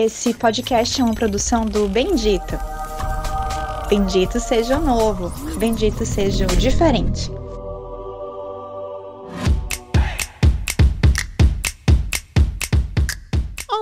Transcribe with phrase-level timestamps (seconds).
[0.00, 2.56] Esse podcast é uma produção do Bendito.
[3.88, 5.28] Bendito seja o novo,
[5.58, 7.28] bendito seja o diferente.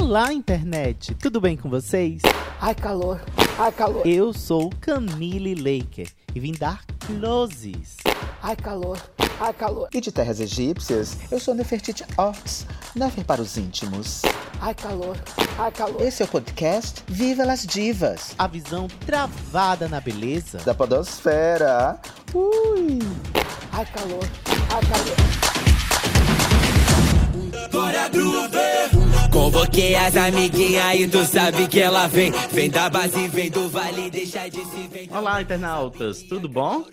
[0.00, 1.14] Olá, internet!
[1.16, 2.23] Tudo bem com vocês?
[2.62, 3.21] Ai, calor!
[3.59, 4.07] Ai, calor!
[4.07, 7.98] Eu sou Camille Laker e vim dar closes.
[8.43, 8.98] Ai, calor!
[9.39, 9.89] Ai, calor!
[9.93, 14.23] E de terras egípcias, eu sou Nefertiti Ox, Nefer para os íntimos.
[14.59, 15.14] Ai, calor!
[15.59, 16.01] Ai, calor!
[16.01, 18.34] Esse é o podcast Viva las Divas.
[18.38, 22.01] A visão travada na beleza da podosfera.
[22.33, 22.98] Ui!
[23.73, 24.27] Ai, calor!
[24.74, 25.16] Ai, calor!
[27.71, 28.57] Bora groove!
[29.30, 32.32] Convoquei as amiguinhas e tu sabe que ela vem.
[32.51, 35.10] Vem da base, vem do vale, deixa de se ver.
[35.12, 36.87] Olá, internautas, tudo bom?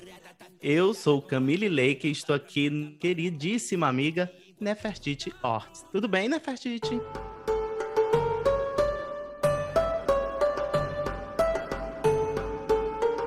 [0.65, 5.83] Eu sou Camille Leite e estou aqui, queridíssima amiga Nefertiti Ortiz.
[5.91, 7.01] Tudo bem, Nefertiti?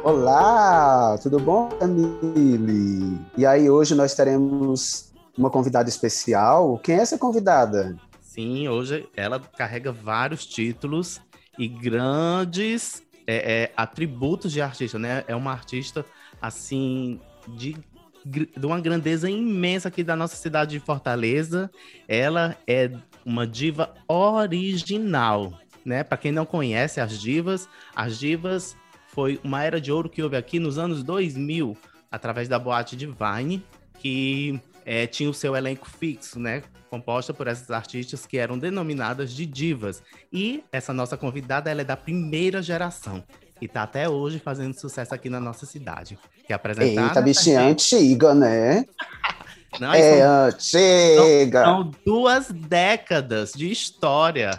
[0.03, 3.21] Olá, tudo bom, Camille?
[3.37, 6.79] E aí, hoje nós teremos uma convidada especial.
[6.79, 7.99] Quem é essa convidada?
[8.19, 11.21] Sim, hoje ela carrega vários títulos
[11.59, 15.23] e grandes é, é, atributos de artista, né?
[15.29, 16.03] É uma artista,
[16.41, 17.77] assim, de,
[18.25, 21.71] de uma grandeza imensa aqui da nossa cidade de Fortaleza.
[22.09, 22.91] Ela é
[23.25, 25.53] uma diva original,
[25.85, 26.05] né?
[26.05, 28.77] Para quem não conhece as divas, as divas
[29.09, 31.77] foi uma era de ouro que houve aqui nos anos 2000,
[32.11, 33.65] através da boate Divine,
[33.99, 36.63] que é, tinha o seu elenco fixo, né?
[36.91, 40.03] Composta por essas artistas que eram denominadas de divas.
[40.33, 43.25] E essa nossa convidada, ela é da primeira geração.
[43.61, 46.19] E tá até hoje fazendo sucesso aqui na nossa cidade.
[46.47, 47.09] Que é apresentada...
[47.09, 48.85] Eita, bichinha antiga, né?
[49.81, 51.65] Não, é são, antiga!
[51.65, 54.51] São, são duas décadas de história.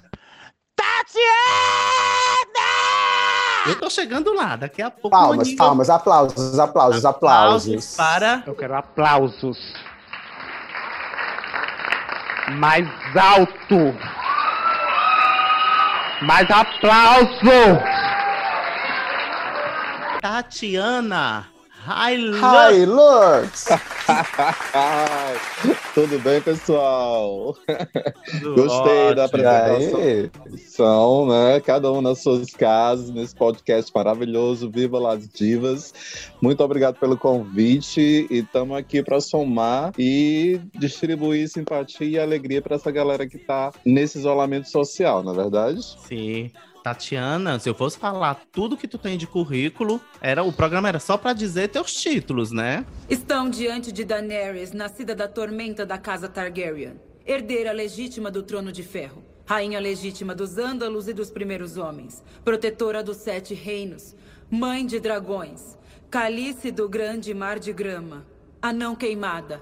[0.75, 1.27] Tatiana!
[3.67, 5.09] Eu tô chegando lá, daqui a pouco.
[5.09, 5.57] Palmas, Maninho...
[5.57, 7.65] palmas, aplausos, aplausos, aplausos.
[7.65, 8.43] Aplausos para.
[8.45, 9.57] Eu quero aplausos.
[12.59, 13.95] Mais alto.
[16.21, 17.96] Mais aplauso.
[20.21, 21.47] Tatiana
[21.87, 22.73] Hilux.
[22.73, 23.65] Hilux.
[25.93, 27.55] Tudo bem, pessoal?
[28.41, 29.15] Tudo Gostei ótimo.
[29.15, 31.61] da apresentação, né?
[31.61, 35.93] Cada um nas suas casas, nesse podcast maravilhoso, Viva las Divas.
[36.41, 42.75] Muito obrigado pelo convite e estamos aqui para somar e distribuir simpatia e alegria para
[42.75, 45.79] essa galera que está nesse isolamento social, não é verdade?
[46.07, 46.51] Sim.
[46.87, 50.99] Tatiana, se eu fosse falar tudo que tu tem de currículo, era o programa era
[50.99, 52.85] só para dizer teus títulos, né?
[53.09, 56.93] Estão diante de Daenerys, nascida da tormenta da casa Targaryen,
[57.25, 63.03] herdeira legítima do trono de ferro, rainha legítima dos Ândalos e dos primeiros homens, protetora
[63.03, 64.15] dos sete reinos,
[64.49, 65.77] mãe de dragões,
[66.09, 68.25] calice do grande mar de grama,
[68.61, 69.61] a não queimada,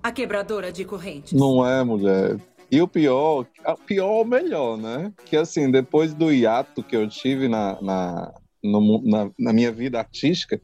[0.00, 1.32] a quebradora de correntes.
[1.32, 2.38] Não é, mulher.
[2.70, 5.12] E o pior, o pior o melhor, né?
[5.26, 9.98] Que assim, depois do hiato que eu tive na, na, no, na, na, minha vida
[9.98, 10.60] artística,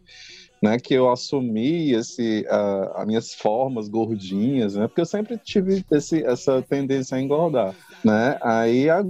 [0.62, 0.78] né?
[0.78, 4.86] Que eu assumi esse, uh, as minhas formas gordinhas, né?
[4.86, 7.74] Porque eu sempre tive esse, essa tendência a engordar,
[8.04, 8.38] né?
[8.40, 9.04] Aí a,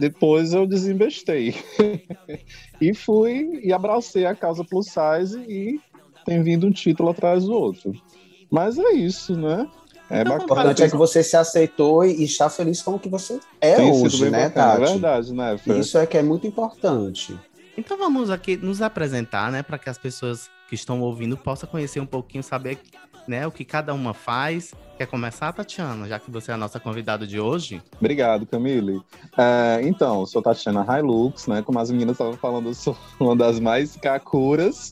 [0.00, 1.54] depois eu desinvestei.
[2.80, 5.78] e fui e abracei a causa plus size e
[6.24, 7.92] tem vindo um título atrás do outro.
[8.50, 9.68] Mas é isso, né?
[10.10, 13.08] É então, O importante é que você se aceitou e está feliz com o que
[13.08, 14.82] você é Tem hoje, né, bacana, Tati?
[14.82, 15.78] É verdade, né, Fer?
[15.78, 17.38] Isso é que é muito importante.
[17.78, 22.00] Então vamos aqui nos apresentar, né, para que as pessoas que estão ouvindo possam conhecer
[22.00, 22.78] um pouquinho, saber
[23.26, 24.74] né, o que cada uma faz.
[24.98, 27.80] Quer começar, Tatiana, já que você é a nossa convidada de hoje?
[27.98, 29.00] Obrigado, Camille.
[29.38, 31.62] É, então, sou Tatiana Hilux, né?
[31.62, 34.90] Como as meninas estavam falando, eu sou uma das mais kakuras,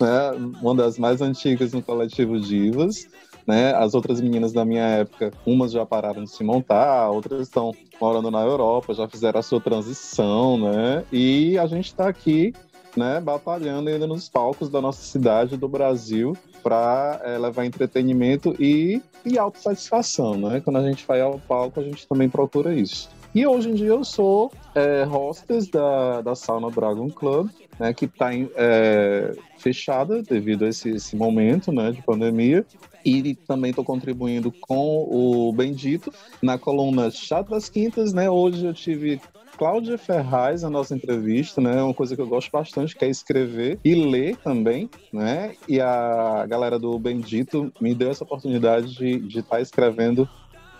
[0.00, 0.30] né?
[0.62, 3.06] Uma das mais antigas no coletivo Divas.
[3.50, 3.74] Né?
[3.74, 8.30] As outras meninas da minha época, umas já pararam de se montar, outras estão morando
[8.30, 11.04] na Europa, já fizeram a sua transição, né?
[11.10, 12.54] E a gente está aqui,
[12.96, 19.02] né, batalhando ainda nos palcos da nossa cidade, do Brasil, para é, levar entretenimento e,
[19.26, 20.60] e autossatisfação, né?
[20.60, 23.10] Quando a gente vai ao palco, a gente também procura isso.
[23.34, 28.04] E hoje em dia eu sou é, hostess da, da Sauna Dragon Club, né, que
[28.04, 32.64] está é, fechada devido a esse, esse momento né, de pandemia.
[33.04, 36.12] E também estou contribuindo com o Bendito
[36.42, 38.12] na coluna Chá das Quintas.
[38.12, 38.28] Né?
[38.28, 39.20] Hoje eu tive
[39.60, 41.82] Cláudia Ferraz, a nossa entrevista, né?
[41.82, 45.54] Uma coisa que eu gosto bastante, que é escrever e ler também, né?
[45.68, 50.26] E a galera do Bendito me deu essa oportunidade de estar tá escrevendo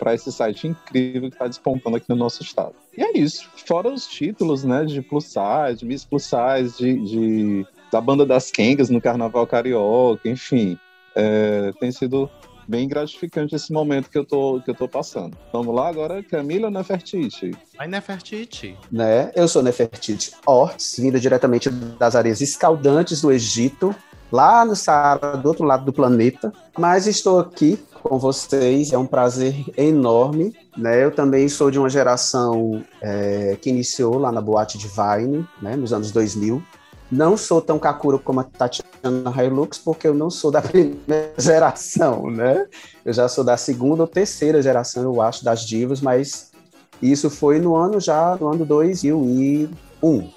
[0.00, 2.72] para esse site incrível que está despontando aqui no nosso estado.
[2.96, 3.48] E é isso.
[3.66, 8.24] Fora os títulos, né, de plus size, de Miss Plus Size, de, de da banda
[8.24, 10.78] das Kengas no Carnaval Carioca, enfim.
[11.14, 12.30] É, tem sido
[12.70, 15.36] bem gratificante esse momento que eu tô, que eu tô passando.
[15.52, 17.50] Vamos lá agora, Camila Nefertiti.
[17.76, 18.76] Vai Nefertiti.
[18.92, 19.32] Né?
[19.34, 23.94] Eu sou Nefertiti Ortiz, vinda diretamente das areias escaldantes do Egito,
[24.30, 26.52] lá no Saara, do outro lado do planeta.
[26.78, 30.54] Mas estou aqui com vocês, é um prazer enorme.
[30.76, 31.04] Né?
[31.04, 35.92] Eu também sou de uma geração é, que iniciou lá na Boate Divine, né, nos
[35.92, 36.62] anos 2000.
[37.10, 42.30] Não sou tão Kakura como a Tatiana Hilux, porque eu não sou da primeira geração,
[42.30, 42.66] né?
[43.04, 46.52] Eu já sou da segunda ou terceira geração, eu acho, das divas, mas
[47.02, 50.30] isso foi no ano já, no ano 2001.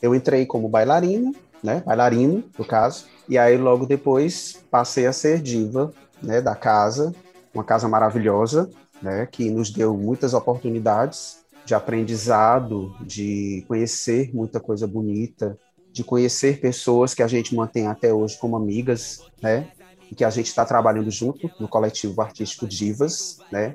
[0.00, 1.32] Eu entrei como bailarina,
[1.64, 1.82] né?
[1.84, 7.14] Bailarino, no caso, e aí logo depois passei a ser diva, né, da casa,
[7.54, 8.68] uma casa maravilhosa,
[9.00, 15.56] né, que nos deu muitas oportunidades de aprendizado, de conhecer muita coisa bonita,
[15.92, 19.68] de conhecer pessoas que a gente mantém até hoje como amigas, né?
[20.10, 23.74] E que a gente está trabalhando junto no coletivo artístico Divas, né?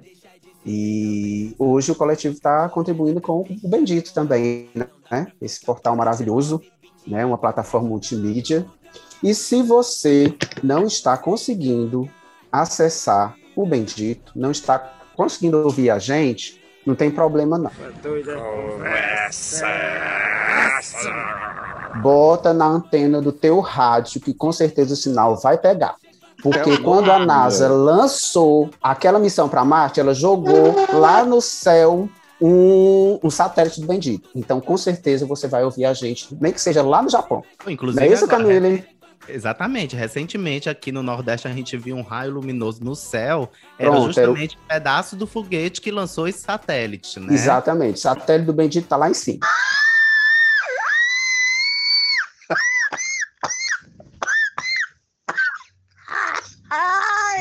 [0.66, 4.70] E hoje o coletivo está contribuindo com o Bendito também,
[5.10, 5.28] né?
[5.42, 6.62] Esse portal maravilhoso,
[7.08, 7.26] né?
[7.26, 8.66] Uma plataforma multimídia.
[9.24, 10.34] E se você
[10.64, 12.10] não está conseguindo
[12.52, 17.72] acessar o Bendito, não está conseguindo ouvir a gente, não tem problema não.
[18.02, 19.66] Conversa
[22.02, 25.96] bota na antena do teu rádio, que com certeza o sinal vai pegar.
[26.42, 32.08] Porque é quando a NASA lançou aquela missão para Marte, ela jogou lá no céu
[32.40, 34.30] um, um, satélite do Bendito.
[34.36, 37.42] Então, com certeza, você vai ouvir a gente, nem que seja lá no Japão.
[37.66, 38.86] Inclusive, Não é isso, Camille?
[39.28, 39.96] Exatamente.
[39.96, 43.52] Recentemente, aqui no Nordeste, a gente viu um raio luminoso no céu.
[43.78, 44.64] Era Pronto, justamente era o...
[44.64, 47.34] um pedaço do foguete que lançou esse satélite, né?
[47.34, 47.96] Exatamente.
[47.96, 49.40] O satélite do Bendito está lá em cima.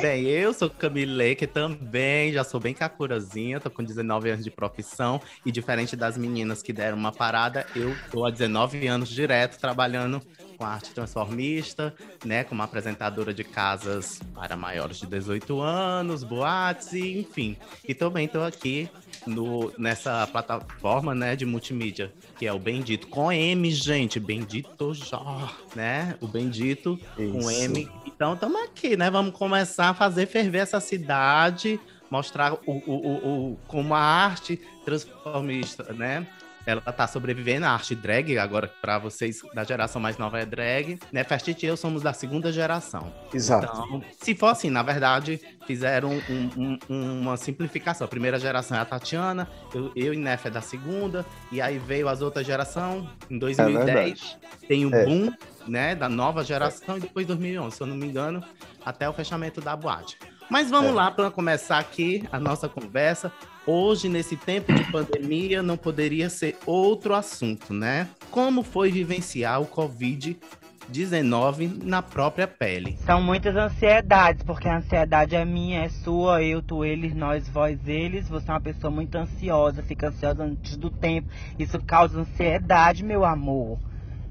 [0.05, 4.51] Bem, eu sou Camille, que também já sou bem cacurazinha, tô com 19 anos de
[4.51, 9.59] profissão e diferente das meninas que deram uma parada, eu tô há 19 anos direto
[9.59, 10.21] trabalhando
[10.65, 11.95] com arte transformista,
[12.25, 17.57] né, como apresentadora de casas para maiores de 18 anos, boates enfim.
[17.87, 18.89] E também estou aqui
[19.27, 25.51] no, nessa plataforma, né, de multimídia, que é o Bendito com M, gente, Bendito já,
[25.77, 26.17] né?
[26.21, 27.33] O Bendito Isso.
[27.33, 29.11] com M então estamos aqui, né?
[29.11, 34.61] Vamos começar a fazer ferver essa cidade, mostrar o, o, o, o como a arte
[34.85, 36.25] transformista, né?
[36.67, 40.99] Ela tá sobrevivendo, a arte drag, agora para vocês da geração mais nova é drag,
[41.13, 41.23] né?
[41.25, 43.13] Festit e eu somos da segunda geração.
[43.33, 43.65] Exato.
[43.65, 48.05] Então, se for assim, na verdade, fizeram um, um, uma simplificação.
[48.05, 51.79] A primeira geração é a Tatiana, eu, eu e Nef é da segunda, e aí
[51.79, 55.05] veio as outras gerações, em 2010, é tem o é.
[55.05, 55.33] boom,
[55.67, 58.43] né, da nova geração, e depois 2011, se eu não me engano,
[58.85, 60.19] até o fechamento da boate.
[60.51, 60.95] Mas vamos é.
[60.95, 63.33] lá para começar aqui a nossa conversa.
[63.67, 68.07] Hoje, nesse tempo de pandemia, não poderia ser outro assunto, né?
[68.31, 72.99] Como foi vivenciar o Covid-19 na própria pele?
[73.07, 77.79] São muitas ansiedades, porque a ansiedade é minha, é sua, eu, tu, eles, nós, vós,
[77.89, 78.29] eles.
[78.29, 81.31] Você é uma pessoa muito ansiosa, fica ansiosa antes do tempo.
[81.59, 83.79] Isso causa ansiedade, meu amor.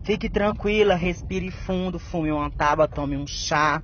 [0.03, 3.81] Fique tranquila, respire fundo, fume uma tábua, tome um chá.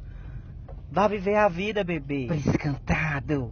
[0.91, 2.27] Vá viver a vida, bebê.
[2.60, 3.51] Cantado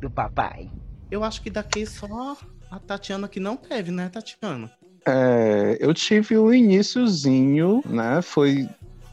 [0.00, 0.70] do papai.
[1.10, 2.36] Eu acho que daqui só
[2.70, 4.70] a Tatiana que não teve, né, Tatiana?
[5.06, 8.22] É, eu tive o iníciozinho, né?
[8.22, 8.68] Foi.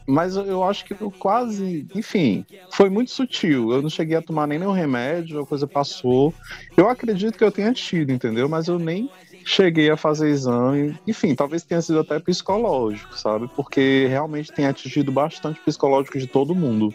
[0.06, 1.86] Mas eu acho que eu quase.
[1.94, 3.70] Enfim, foi muito sutil.
[3.70, 6.34] Eu não cheguei a tomar nem nenhum remédio, a coisa passou.
[6.76, 8.48] Eu acredito que eu tenha tido, entendeu?
[8.48, 9.08] Mas eu nem
[9.44, 10.98] cheguei a fazer exame.
[11.06, 13.48] Enfim, talvez tenha sido até psicológico, sabe?
[13.54, 16.92] Porque realmente tem atingido bastante psicológico de todo mundo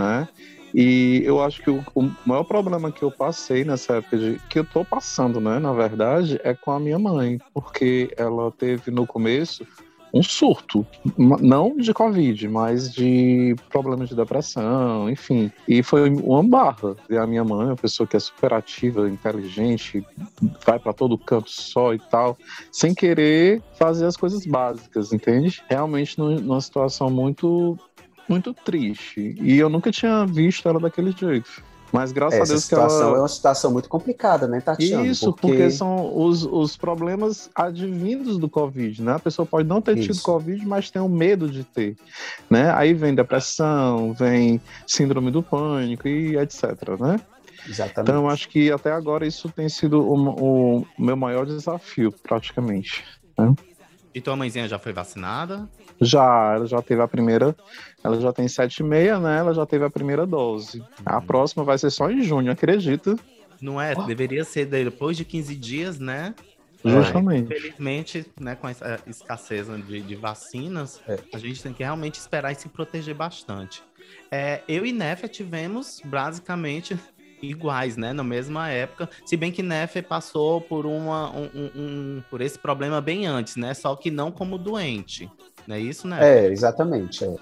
[0.00, 0.28] né?
[0.74, 4.58] E eu acho que o, o, maior problema que eu passei nessa época, de, que
[4.58, 9.06] eu tô passando, né, na verdade, é com a minha mãe, porque ela teve no
[9.06, 9.66] começo
[10.12, 10.86] um surto,
[11.16, 15.50] não de Covid, mas de problemas de depressão, enfim.
[15.68, 16.96] E foi uma barra.
[17.08, 20.04] E a minha mãe, uma pessoa que é super ativa, inteligente,
[20.64, 22.36] vai para todo canto só e tal,
[22.72, 25.62] sem querer fazer as coisas básicas, entende?
[25.68, 27.78] Realmente numa situação muito
[28.30, 29.34] muito triste.
[29.40, 31.62] E eu nunca tinha visto ela daquele jeito.
[31.92, 32.88] Mas graças Essa a Deus que ela.
[32.88, 35.04] situação é uma situação muito complicada, né, Tatiana?
[35.04, 39.14] Isso, porque, porque são os, os problemas advindos do Covid, né?
[39.14, 40.12] A pessoa pode não ter Isso.
[40.12, 41.96] tido Covid, mas tem o medo de ter,
[42.48, 42.72] né?
[42.74, 46.62] Aí vem depressão, vem síndrome do pânico e etc,
[47.00, 47.20] né?
[47.68, 48.10] Exatamente.
[48.10, 53.04] Então, acho que até agora isso tem sido o, o meu maior desafio, praticamente.
[53.36, 53.52] né?
[54.14, 55.68] E tua mãezinha já foi vacinada?
[56.00, 57.54] Já, ela já teve a primeira,
[58.02, 59.38] ela já tem sete e meia, né?
[59.38, 60.82] Ela já teve a primeira dose.
[61.04, 63.16] A próxima vai ser só em junho, acredita?
[63.60, 63.94] Não é?
[64.06, 66.34] Deveria ser depois de 15 dias, né?
[66.84, 67.44] Justamente.
[67.52, 71.18] Infelizmente, né, com essa escassez de, de vacinas, É.
[71.32, 73.82] a gente tem que realmente esperar e se proteger bastante.
[74.30, 76.98] É, eu e Nefe tivemos basicamente
[77.42, 82.22] iguais, né, na mesma época, se bem que Nefe passou por uma, um, um- um-
[82.30, 85.28] por esse problema bem antes, né, só que não como doente,
[85.66, 86.44] não é isso, né?
[86.44, 87.24] É, exatamente.
[87.24, 87.34] é.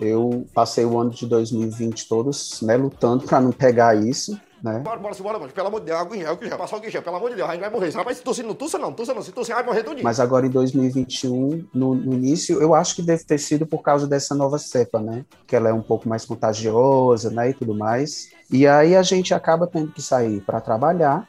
[0.00, 4.78] Eu passei o ano de 2020 todos, né, lutando para não pegar isso, né?
[4.78, 5.52] Bora, bora, bora, mano.
[5.52, 6.56] Pelo amor de Deus, água em gel, que gel.
[6.56, 7.90] Passar o gel, pelo amor de Deus, a gente vai morrer.
[7.90, 9.20] Rapaz, se tossir, não tussa não, tussa não.
[9.20, 10.02] Se tossir, vai morrer tudinho.
[10.02, 14.06] Mas agora em 2021, no, no início, eu acho que deve ter sido por causa
[14.06, 15.26] dessa nova cepa, né?
[15.46, 18.30] Que ela é um pouco mais contagiosa, né, e tudo mais.
[18.50, 21.28] E aí a gente acaba tendo que sair para trabalhar,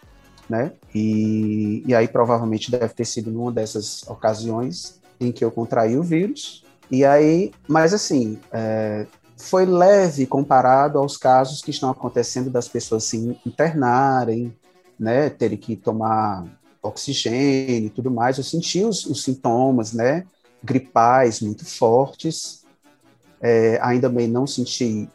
[0.49, 0.71] né?
[0.93, 6.03] E, e aí provavelmente deve ter sido numa dessas ocasiões em que eu contraí o
[6.03, 6.63] vírus.
[6.89, 9.05] E aí, mas assim, é,
[9.45, 14.55] foi leve comparado aos casos que estão acontecendo das pessoas se internarem,
[14.99, 16.45] né, terem que tomar
[16.81, 18.37] oxigênio e tudo mais.
[18.37, 20.25] Eu senti os, os sintomas, né,
[20.63, 22.63] gripais muito fortes.
[23.39, 25.07] É, ainda bem não senti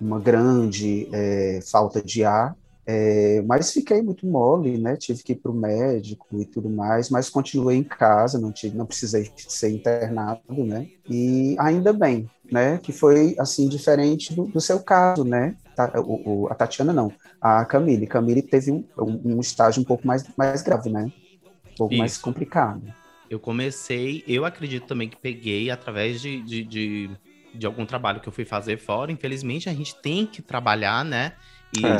[0.00, 2.56] uma grande é, falta de ar,
[2.88, 4.96] é, mas fiquei muito mole, né?
[4.96, 8.76] Tive que ir para o médico e tudo mais, mas continuei em casa, não tive,
[8.76, 10.88] não precisei ser internado, né?
[11.08, 12.78] E ainda bem, né?
[12.78, 15.54] Que foi assim diferente do, do seu caso, né?
[15.74, 18.06] Ta- o- o- a Tatiana não, a Camille.
[18.06, 21.04] Camille teve um, um, estágio um pouco mais, mais grave, né?
[21.04, 22.22] Um pouco mais Isso.
[22.22, 22.82] complicado.
[23.28, 27.10] Eu comecei, eu acredito também que peguei através de, de, de,
[27.54, 29.10] de algum trabalho que eu fui fazer fora.
[29.10, 31.32] Infelizmente, a gente tem que trabalhar, né?
[31.76, 31.92] E, É.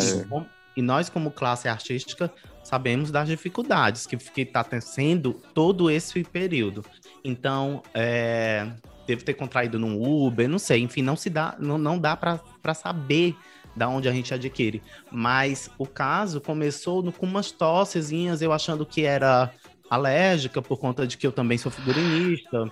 [0.77, 6.85] e nós, como classe artística, sabemos das dificuldades que, que está sendo todo esse período.
[7.25, 8.69] Então, é,
[9.07, 12.75] devo ter contraído num Uber, não sei, enfim, não se dá, não, não dá para
[12.75, 13.37] saber
[13.75, 14.83] da onde a gente adquire.
[15.11, 19.53] Mas o caso começou no- com umas tossezinhas, eu achando que era
[19.89, 22.71] alérgica por conta de que eu também sou figurinista,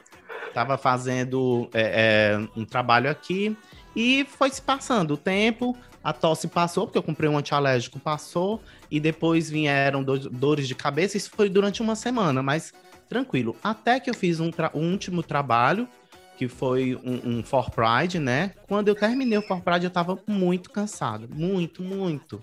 [0.48, 3.56] estava fazendo é, é, um trabalho aqui
[3.94, 8.60] e foi se passando o tempo, a tosse passou, porque eu comprei um antialérgico, passou,
[8.90, 12.72] e depois vieram do- dores de cabeça, isso foi durante uma semana, mas
[13.08, 13.56] tranquilo.
[13.62, 15.88] Até que eu fiz um, um último trabalho,
[16.36, 18.52] que foi um, um For Pride, né?
[18.68, 22.42] Quando eu terminei o For Pride, eu tava muito cansado, muito, muito.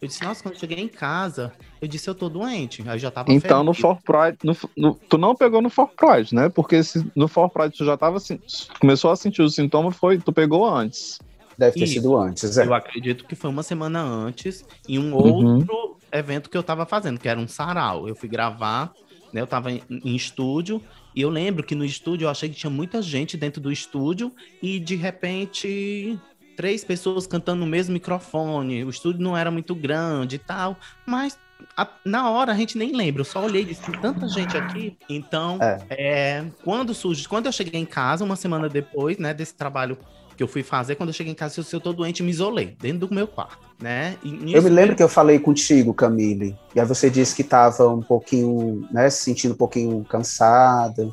[0.00, 2.82] Eu disse, nossa, quando eu cheguei em casa, eu disse, eu tô doente.
[2.82, 3.72] Aí eu já tava Então, no.
[3.72, 6.48] For Pride, no- no- tu não pegou no For Pride, né?
[6.48, 8.38] Porque se no For Pride tu já tava assim,
[8.80, 11.18] começou a sentir os sintomas, foi, tu pegou antes.
[11.56, 11.94] Deve ter Isso.
[11.94, 12.66] sido antes, é.
[12.66, 15.58] Eu acredito que foi uma semana antes, em um Uhum.
[15.58, 18.08] outro evento que eu tava fazendo, que era um sarau.
[18.08, 18.92] Eu fui gravar,
[19.32, 19.40] né?
[19.40, 20.82] Eu tava em, em estúdio,
[21.14, 24.32] e eu lembro que no estúdio eu achei que tinha muita gente dentro do estúdio,
[24.62, 26.18] e de repente
[26.56, 28.84] três pessoas cantando no mesmo microfone.
[28.84, 31.38] O estúdio não era muito grande e tal, mas
[31.76, 33.20] a- na hora a gente nem lembra.
[33.22, 34.96] Eu só olhei e disse, tanta gente aqui.
[35.08, 35.78] Então, É.
[35.90, 39.96] é, quando surge, quando eu cheguei em casa, uma semana depois, né, desse trabalho
[40.36, 42.76] que eu fui fazer, quando eu cheguei em casa, eu, eu tô doente, me isolei
[42.80, 44.16] dentro do meu quarto, né?
[44.22, 47.88] E Eu me lembro que eu falei contigo, Camille, e aí você disse que estava
[47.88, 51.08] um pouquinho, né, se sentindo um pouquinho cansada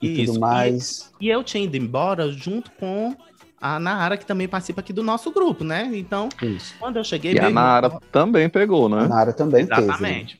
[0.00, 1.10] e Isso, tudo mais.
[1.20, 3.14] E eu tinha ido embora junto com
[3.60, 5.90] a Nara, que também participa aqui do nosso grupo, né?
[5.94, 6.74] Então, Isso.
[6.80, 9.02] quando eu cheguei, E a irmão Nara tava- também pegou, né?
[9.02, 9.82] A Nara também teve.
[9.82, 10.38] Exatamente.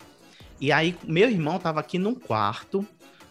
[0.61, 2.85] E aí, meu irmão tava aqui num quarto,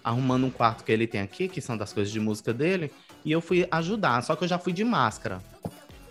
[0.04, 2.92] arrumando um quarto que ele tem aqui, que são das coisas de música dele,
[3.24, 5.42] e eu fui ajudar, só que eu já fui de máscara.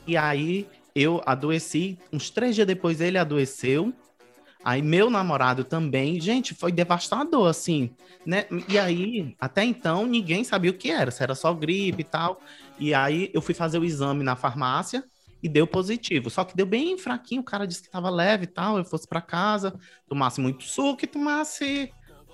[0.06, 3.92] E aí, eu adoeci, uns três dias depois ele adoeceu,
[4.64, 7.90] aí meu namorado também, gente, foi devastador, assim,
[8.26, 8.46] né?
[8.68, 12.40] E aí, até então, ninguém sabia o que era, se era só gripe e tal.
[12.78, 15.04] E aí, eu fui fazer o exame na farmácia,
[15.42, 16.30] e deu positivo.
[16.30, 19.08] Só que deu bem fraquinho, o cara disse que tava leve e tal, eu fosse
[19.08, 19.74] para casa,
[20.08, 21.90] tomasse muito suco e tomasse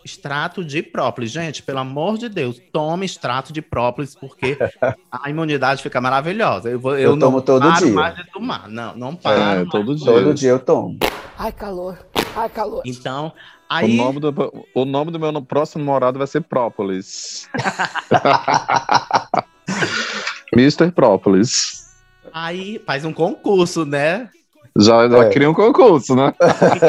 [0.07, 1.31] extrato de própolis.
[1.31, 4.57] Gente, pelo amor de Deus, tome extrato de própolis, porque
[5.13, 6.71] a imunidade fica maravilhosa.
[6.71, 7.95] Eu, vou, eu, Eu não tomo todo paro dia.
[7.95, 8.69] mais de tomar.
[8.69, 9.41] Não, não paro.
[9.41, 9.69] É, mais.
[9.69, 10.07] todo dia.
[10.13, 10.99] Todo dia eu tomo.
[11.39, 11.99] Ai, calor.
[12.35, 12.83] Ai, calor.
[12.87, 13.33] Então, O
[13.69, 17.49] aí, nome, do, o nome do meu próximo namorado vai ser Própolis.
[20.55, 20.91] Mr.
[20.93, 21.91] Própolis.
[22.33, 24.31] aí faz um concurso, né?
[24.79, 25.31] Já, já É.
[25.31, 26.33] cria um concurso, né?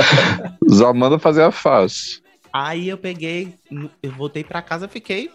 [0.69, 2.19] já manda fazer a faixa.
[2.59, 3.53] Aí eu peguei,
[4.01, 5.29] eu voltei para casa, fiquei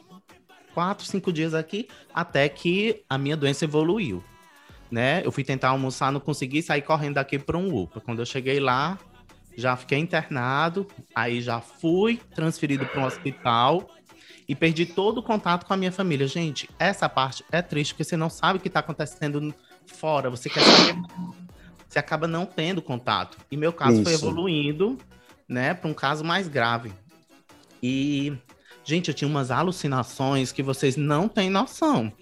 [0.74, 4.24] quatro, cinco dias aqui, até que a minha doença evoluiu,
[4.90, 5.24] né?
[5.24, 8.00] Eu fui tentar almoçar, não consegui sair correndo daqui para um UPA.
[8.00, 8.98] Quando eu cheguei lá,
[9.56, 13.88] já fiquei internado, aí já fui transferido para um hospital
[14.48, 16.26] e perdi todo o contato com a minha família.
[16.26, 19.54] Gente, essa parte é triste porque você não sabe o que está acontecendo
[19.86, 20.96] fora, você quer saber,
[21.88, 23.38] você acaba não tendo contato.
[23.48, 24.24] E meu caso foi Isso.
[24.24, 24.98] evoluindo,
[25.48, 26.92] né, para um caso mais grave.
[27.82, 28.32] E
[28.84, 32.12] gente, eu tinha umas alucinações que vocês não têm noção.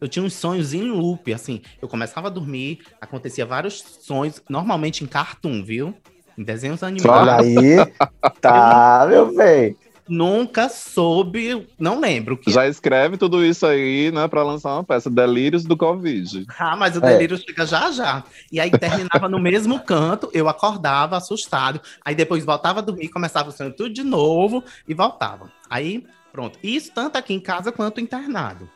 [0.00, 1.60] Eu tinha uns sonhos em loop, assim.
[1.82, 5.92] Eu começava a dormir, acontecia vários sonhos, normalmente em cartoon, viu?
[6.36, 7.44] Em desenhos Olha animados.
[7.44, 7.92] aí.
[8.40, 9.76] Tá, meu bem.
[10.08, 12.36] Nunca soube, não lembro.
[12.36, 12.50] Que...
[12.50, 16.46] Já escreve tudo isso aí, né, pra lançar uma peça, Delírios do Covid.
[16.58, 17.12] Ah, mas o É.
[17.12, 18.24] delírio chega já já.
[18.50, 21.80] E aí terminava no mesmo canto, eu acordava assustado.
[22.04, 25.50] Aí depois voltava a dormir, começava o sonho tudo de novo e voltava.
[25.68, 26.58] Aí, pronto.
[26.62, 28.68] Isso tanto aqui em casa quanto internado.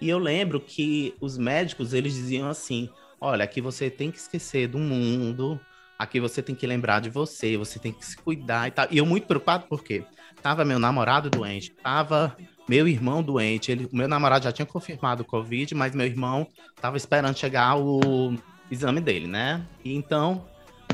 [0.00, 2.88] E eu lembro que os médicos, eles diziam assim:
[3.20, 5.60] olha, aqui você tem que esquecer do mundo,
[5.98, 8.86] aqui você tem que lembrar de você, você tem que se cuidar e tal.
[8.90, 10.02] E eu muito preocupado porque
[10.42, 12.36] tava meu namorado doente, tava
[12.68, 13.70] meu irmão doente.
[13.72, 16.46] Ele, o meu namorado já tinha confirmado o Covid, mas meu irmão
[16.80, 18.34] tava esperando chegar o
[18.70, 19.62] exame dele, né?
[19.84, 20.44] E então,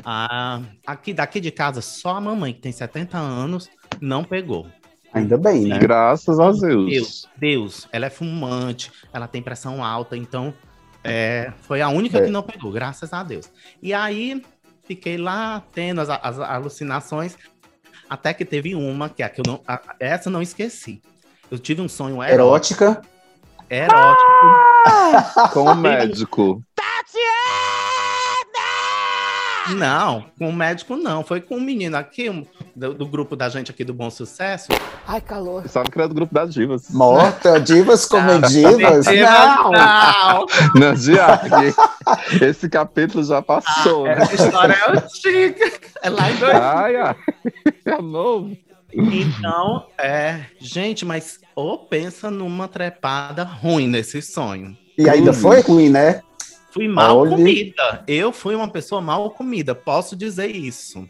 [0.05, 3.69] a, aqui daqui de casa, só a mamãe, que tem 70 anos,
[4.01, 4.67] não pegou.
[5.13, 5.79] Ainda bem, né?
[5.79, 6.91] Graças a Deus.
[6.91, 10.53] Deus, Deus, ela é fumante, ela tem pressão alta, então
[11.03, 12.25] é, foi a única É.
[12.25, 13.51] que não pegou, graças a Deus.
[13.83, 14.43] E aí
[14.85, 17.37] fiquei lá tendo as, as alucinações,
[18.09, 21.03] até que teve uma, que é a que eu não, a- essa eu não esqueci.
[21.51, 22.85] Eu tive um sonho erótico.
[22.85, 23.03] Erótica.
[23.71, 25.51] erótico.
[25.53, 26.63] Com o médico.
[29.75, 31.25] Não, com o médico não.
[31.25, 34.69] Foi com um menino aqui, um- do, do grupo da gente aqui do Bom Sucesso.
[35.07, 35.69] Ai, calor.
[35.69, 36.91] Sabe que era do grupo das divas.
[36.91, 39.07] Morta, divas comedivas?
[39.07, 39.71] Não.
[39.73, 40.47] não.
[40.75, 41.75] Não, Diag.
[42.41, 44.13] Esse capítulo já passou, né?
[44.19, 45.73] Essa história é antiga.
[46.03, 47.17] É lá em dois Ai, ai.
[47.85, 48.57] É novo.
[48.93, 50.41] Então, é.
[50.59, 54.77] Gente, mas ou pensa numa trepada ruim nesse sonho.
[54.97, 56.23] E ainda foi ruim, né?
[56.77, 57.31] Fui mal Olha.
[57.31, 58.05] comida.
[58.07, 61.09] Eu fui uma pessoa mal comida, posso dizer isso.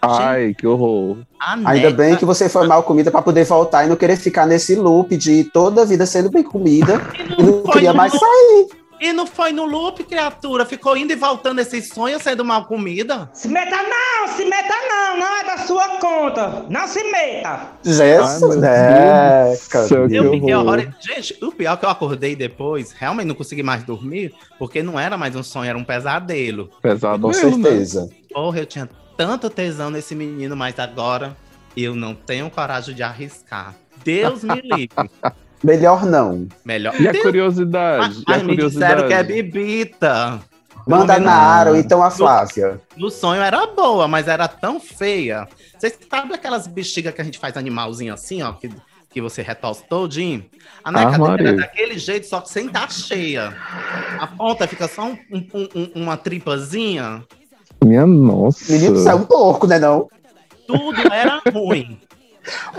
[0.00, 1.18] Ai, que horror.
[1.40, 4.46] Ainda neta- bem que você foi mal comida para poder voltar e não querer ficar
[4.46, 7.00] nesse loop de toda a vida sendo bem comida
[7.36, 8.68] e não foi queria no mais sair.
[9.00, 10.66] E não foi no loop, criatura.
[10.66, 13.30] Ficou indo e voltando esse sonho sendo mal comida.
[13.32, 16.66] Se meta não, se meta não, não é da sua conta.
[16.68, 17.68] Não se meta.
[17.84, 19.56] Jesus, né?
[19.70, 20.88] Que Eu fiquei horror.
[21.00, 24.98] Gente, o pior é que eu acordei depois, realmente não consegui mais dormir, porque não
[24.98, 26.70] era mais um sonho, era um pesadelo.
[26.82, 28.10] Pesado Com certeza.
[28.32, 31.36] Porra, eu tinha tanto tesão nesse menino, mas agora
[31.76, 33.74] eu não tenho coragem de arriscar.
[34.04, 34.90] Deus me livre.
[35.62, 36.46] Melhor não.
[36.64, 36.98] Melhor.
[37.00, 38.22] E a curiosidade?
[38.26, 39.42] Mas, e a me disseram que é curiosidade?
[39.42, 40.40] bebita.
[40.86, 42.80] Manda na Aro, então a Flávia.
[42.96, 45.46] No sonho era boa, mas era tão feia.
[45.78, 48.70] Vocês sabem aquelas bexigas que a gente faz animalzinho assim, ó, que,
[49.10, 50.46] que você retorce todinho?
[50.82, 51.48] A neca dele Maria.
[51.48, 53.54] era daquele jeito, só que sem estar cheia.
[54.18, 57.22] A ponta fica só um- um- um- uma tripazinha.
[57.84, 58.72] Minha nossa.
[58.72, 60.08] Menino, é um porco, né não?
[60.66, 62.00] Tudo era ruim.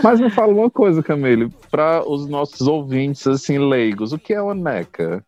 [0.02, 4.42] Mas me fala uma coisa, Camille, para os nossos ouvintes assim leigos, o que é
[4.42, 5.24] uma neca?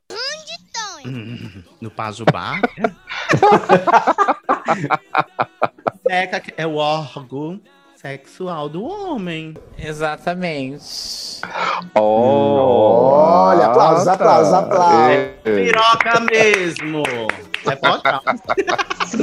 [1.05, 2.61] Hum, no Pajubá.
[6.07, 7.61] Neca é o órgão
[7.97, 9.55] sexual do homem.
[9.79, 11.41] Exatamente.
[11.95, 15.11] Olha, aplausos, aplausos, aplausos.
[15.13, 15.35] É.
[15.45, 17.03] Piroca mesmo.
[17.65, 18.21] É botar.
[19.07, 19.17] Se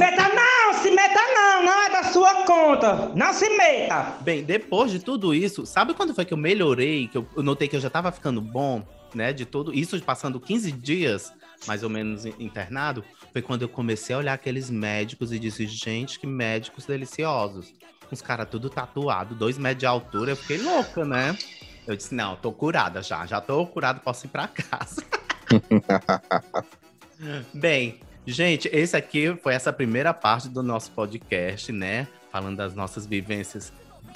[2.49, 3.11] conta.
[3.15, 4.15] Não se meta.
[4.21, 7.07] Bem, depois de tudo isso, sabe quando foi que eu melhorei?
[7.07, 8.83] Que eu notei que eu já tava ficando bom,
[9.13, 9.31] né?
[9.31, 11.31] De tudo isso, passando 15 dias,
[11.67, 13.03] mais ou menos, in- internado.
[13.31, 17.71] Foi quando eu comecei a olhar aqueles médicos e disse, gente, que médicos deliciosos.
[18.11, 20.31] Uns caras tudo tatuado, dois metros de altura.
[20.31, 21.37] Eu fiquei louca, né?
[21.85, 23.23] Eu disse, não, tô curada já.
[23.27, 25.03] Já tô curada, posso ir pra casa.
[27.53, 32.07] Bem, gente, esse aqui foi essa primeira parte do nosso podcast, né?
[32.31, 33.71] Falando das nossas vivências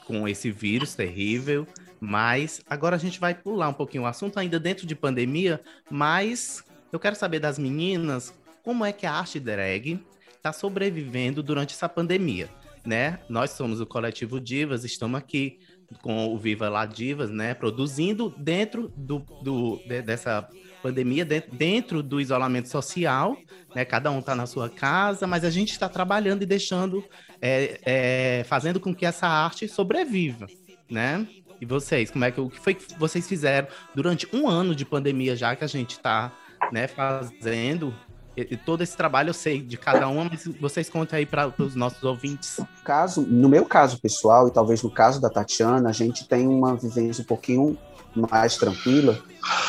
[0.05, 1.65] com esse vírus terrível.
[1.99, 5.61] Mas agora a gente vai pular um pouquinho o assunto, ainda dentro de pandemia.
[5.89, 9.99] Mas eu quero saber das meninas como é que a arte drag
[10.35, 12.49] está sobrevivendo durante essa pandemia,
[12.85, 13.19] né?
[13.29, 15.59] Nós somos o coletivo Divas, estamos aqui
[16.01, 17.53] com o Viva Lá Divas, né?
[17.53, 20.47] Produzindo dentro do, do- de- dessa
[20.83, 23.37] pandemia, dentro, do isolamento social,
[23.73, 23.85] né?
[23.85, 27.03] Cada um está na sua casa, mas a gente está trabalhando e deixando,
[27.41, 30.45] é, é, fazendo com que essa arte sobreviva,
[30.91, 31.25] né?
[31.61, 34.83] E vocês, como é que o que foi que vocês fizeram durante um ano de
[34.83, 36.33] pandemia já que a gente está,
[36.73, 37.93] né, fazendo
[38.35, 41.75] e- todo esse trabalho eu sei de cada uma, mas vocês contem aí para os
[41.75, 42.59] nossos ouvintes.
[42.83, 46.75] caso, no meu caso pessoal, e talvez no caso da Tatiana, a gente tem uma
[46.75, 47.77] vivência um pouquinho
[48.15, 49.19] mais tranquila,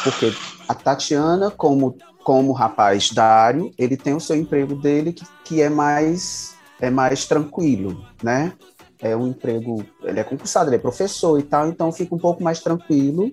[0.03, 0.33] porque
[0.69, 5.69] a Tatiana, como, como rapaz Dário, ele tem o seu emprego dele que, que é
[5.69, 8.53] mais é mais tranquilo, né?
[9.01, 12.43] É um emprego, ele é concursado, ele é professor e tal, então fica um pouco
[12.43, 13.33] mais tranquilo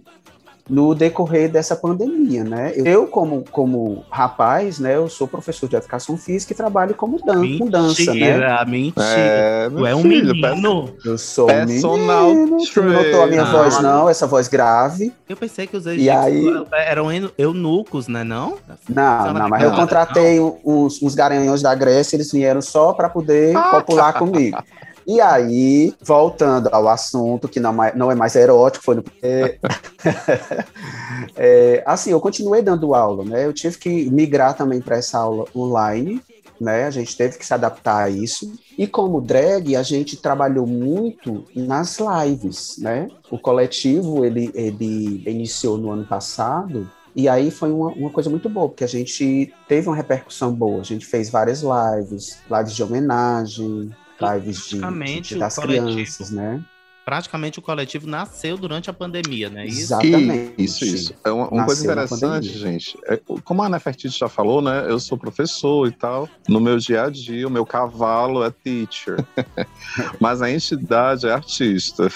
[0.71, 2.71] no decorrer dessa pandemia, né?
[2.77, 7.41] Eu, como, como rapaz, né, eu sou professor de educação física e trabalho como dan
[7.57, 8.13] com dança, né?
[8.13, 9.03] Mentira, mentira.
[9.05, 10.93] É, Tu é um filho, menino.
[11.03, 13.63] Eu sou Personal menino, tu não notou a minha trainer.
[13.63, 15.12] voz não, essa voz grave.
[15.27, 18.23] Eu pensei que os E aí- egípcios eram eu- eunucos, né?
[18.23, 18.55] Não?
[18.88, 19.75] Não, não, mas eu Não.
[19.75, 24.57] contratei uns, uns garanhões da Grécia, eles vieram só para poder copular comigo.
[25.12, 29.04] E aí, voltando ao assunto, que não, é mais erótico, foi no.
[29.21, 29.60] é,
[31.36, 33.45] é, assim, eu continuei dando aula, né?
[33.45, 36.21] Eu tive que migrar também para essa aula online,
[36.62, 36.86] né?
[36.86, 38.54] A gente teve que se adaptar a isso.
[38.78, 43.10] E como drag, a gente trabalhou muito nas lives, né?
[43.30, 48.47] O coletivo, ele, ele iniciou no ano passado, e aí foi uma, uma coisa muito
[48.47, 50.80] boa, porque a gente teve uma repercussão boa.
[50.80, 55.91] A gente fez várias lives, lives de homenagem, lives de, Praticamente de- o das coletivo.
[55.91, 56.63] crianças, né?
[57.03, 59.65] Praticamente o coletivo nasceu durante a pandemia, né?
[59.65, 59.81] Isso.
[59.81, 60.53] Exatamente.
[60.57, 61.13] Isso, isso.
[61.25, 62.95] É uma, uma coisa interessante, gente.
[63.07, 64.86] é, como a Nefertiti já falou, né?
[64.88, 66.29] Eu sou professor e tal.
[66.47, 69.17] No meu dia a dia, o meu cavalo é teacher.
[70.21, 72.07] Mas a entidade é artista.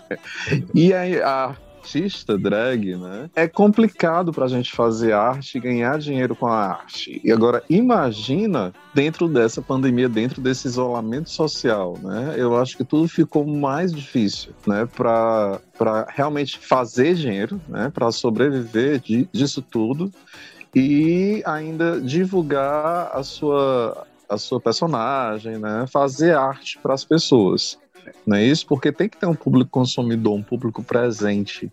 [0.74, 1.56] e aí, a
[1.88, 3.30] artista drag, né?
[3.34, 7.20] É complicado pra gente fazer arte e ganhar dinheiro com a arte.
[7.24, 12.34] E agora, imagina dentro dessa pandemia, dentro desse isolamento social, né?
[12.36, 14.86] Eu acho que tudo ficou mais difícil, né?
[14.94, 17.90] Para para realmente fazer dinheiro, né?
[17.94, 20.10] Para sobreviver de- disso tudo
[20.74, 25.86] e ainda divulgar a sua a sua personagem, né?
[25.90, 27.78] Fazer arte para as pessoas.
[28.26, 28.66] Não é isso?
[28.66, 31.70] Porque tem que ter um público consumidor, um público presente.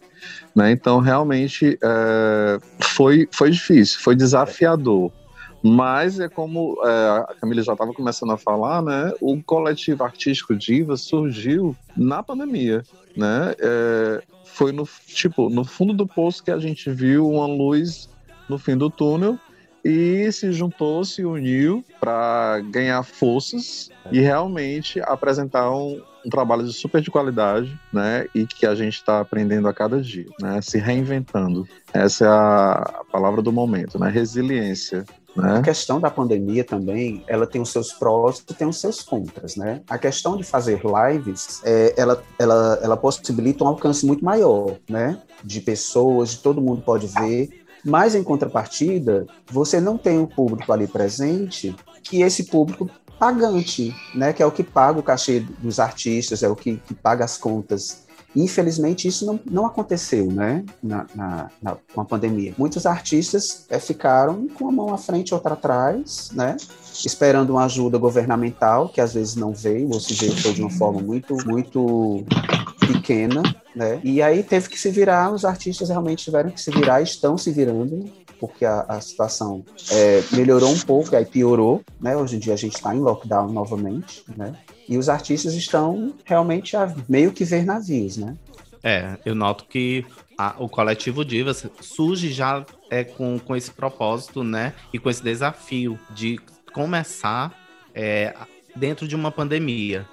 [0.56, 0.72] Né?
[0.72, 5.12] Então, realmente, é, foi, foi difícil, foi desafiador.
[5.68, 9.12] Mas é como é, a Camila já estava começando a falar, né?
[9.20, 12.84] O coletivo artístico Divas surgiu na pandemia,
[13.18, 13.56] né?
[13.58, 18.08] É, foi no tipo no fundo do poço que a gente viu uma luz
[18.48, 19.40] no fim do túnel
[19.84, 26.74] e se juntou, se uniu para ganhar forças e realmente apresentar um, um trabalho de
[26.74, 28.26] super de qualidade, né?
[28.34, 30.62] E que a gente está aprendendo a cada dia, né?
[30.62, 31.68] Se reinventando.
[31.94, 34.10] Essa é a, a palavra do momento, né?
[34.10, 35.06] Resiliência.
[35.38, 35.62] A Né?
[35.62, 39.82] questão da pandemia também, ela tem os seus prós e tem os seus contras, né?
[39.90, 45.22] A questão de fazer lives, é, ela, ela, ela possibilita um alcance muito maior, né?
[45.44, 47.50] De pessoas, de todo mundo pode ver.
[47.84, 52.90] Mas, em contrapartida, você não tem o público ali presente, que esse público
[53.20, 54.32] pagante, né?
[54.34, 57.38] Que é o que paga o cachê dos artistas, é o que, que paga as
[57.38, 62.54] contas Infelizmente, isso não, não aconteceu, né, na, na, na- com a pandemia.
[62.58, 66.58] Muitos artistas eh, ficaram com a mão à frente outra atrás, né,
[67.06, 71.00] esperando uma ajuda governamental, que às vezes não veio, ou se veio de uma forma
[71.02, 72.26] muito, muito
[72.86, 73.42] pequena,
[73.74, 77.38] né, e aí teve que se virar, os artistas realmente tiveram que se virar, estão
[77.38, 78.04] se virando,
[78.40, 82.58] porque a, a situação eh, melhorou um pouco, aí piorou, né, hoje em dia a
[82.58, 84.56] gente está em lockdown novamente, né,
[84.88, 88.36] e os artistas estão realmente a meio que ver navios, né?
[88.84, 90.06] É, eu noto que
[90.38, 94.74] a- o coletivo Divas surge já é, com, com esse propósito, né?
[94.94, 96.40] E com esse desafio de
[96.72, 97.52] começar
[97.96, 98.36] é,
[98.76, 100.08] dentro de uma pandemia.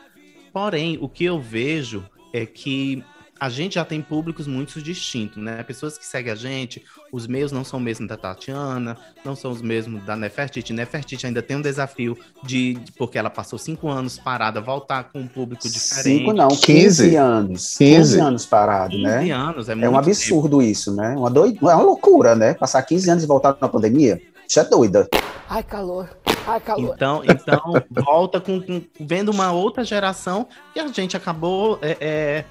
[0.55, 3.05] Porém, o que eu vejo é que
[3.42, 5.64] a gente já tem públicos muito distintos, né?
[5.64, 9.50] Pessoas que seguem a gente, os meus não são o mesmo da Tatiana, não são
[9.50, 10.72] os mesmos da Nefertiti.
[10.72, 15.18] Nefertiti ainda tem um desafio de, de- porque ela passou cinco anos parada, voltar com
[15.18, 16.18] um público diferente.
[16.20, 17.76] Cinco não, 15, 15 anos.
[17.76, 17.96] 15.
[17.96, 19.31] 15 anos parado, 15 né?
[19.33, 21.16] anos, é, É um absurdo isso, né?
[21.18, 21.59] Uma doid...
[21.61, 22.55] É uma loucura, né?
[22.55, 24.22] Passar 15 anos e voltar na pandemia.
[24.48, 25.09] Isso é doida.
[25.50, 26.09] Ai, calor.
[26.46, 26.94] Ai, calor.
[26.94, 32.44] Então, então volta com, com- vendo uma outra geração e a gente acabou é, é,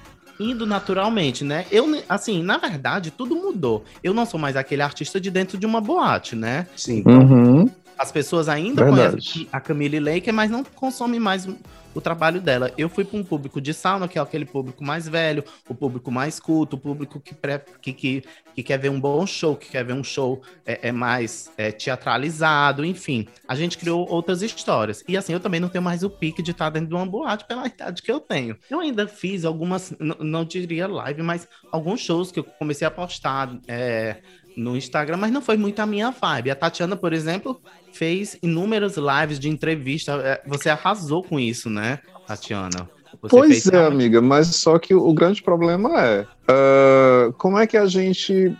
[0.50, 1.64] indo naturalmente, né?
[1.70, 3.84] Eu, assim, na verdade, tudo mudou.
[4.02, 6.66] Eu não sou mais aquele artista de dentro de uma boate, né?
[6.76, 7.02] Sim.
[7.06, 7.66] Uhum.
[8.02, 9.10] As pessoas ainda Verdade.
[9.10, 11.46] conhecem a Camille Laker, mas não consomem mais
[11.94, 12.72] o trabalho dela.
[12.76, 16.10] Eu fui para um público de sauna, que é aquele público mais velho, o público
[16.10, 18.24] mais culto, o público que, pré, que, que,
[18.56, 21.70] que quer ver um bom show, que quer ver um show é, é mais é,
[21.70, 23.28] teatralizado, enfim.
[23.46, 25.04] A gente criou outras histórias.
[25.06, 27.46] E assim, eu também não tenho mais o pique de estar dentro de uma boate
[27.46, 28.56] pela idade que eu tenho.
[28.68, 33.56] Eu ainda fiz algumas, não diria live, mas alguns shows que eu comecei a postar.
[33.68, 34.16] É,
[34.56, 36.50] no Instagram, mas não foi muito a minha vibe.
[36.50, 37.60] A Tatiana, por exemplo,
[37.92, 40.12] fez inúmeras lives de entrevista.
[40.12, 42.88] É, você arrasou com isso, né, Tatiana?
[43.20, 47.76] Você pois é, amiga, mas só que o grande problema é uh, como é que
[47.76, 48.56] a gente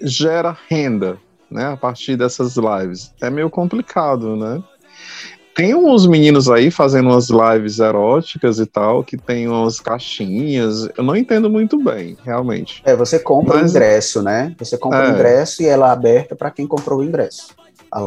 [0.00, 1.18] gera renda
[1.50, 3.12] né, a partir dessas lives?
[3.20, 4.62] É meio complicado, né?
[5.58, 10.88] Tem uns meninos aí fazendo umas lives eróticas e tal, que tem umas caixinhas.
[10.96, 12.80] Eu não entendo muito bem, realmente.
[12.84, 14.54] É, você compra Mas, o ingresso, né?
[14.56, 17.48] Você compra é, o ingresso e ela é aberta para quem comprou o ingresso.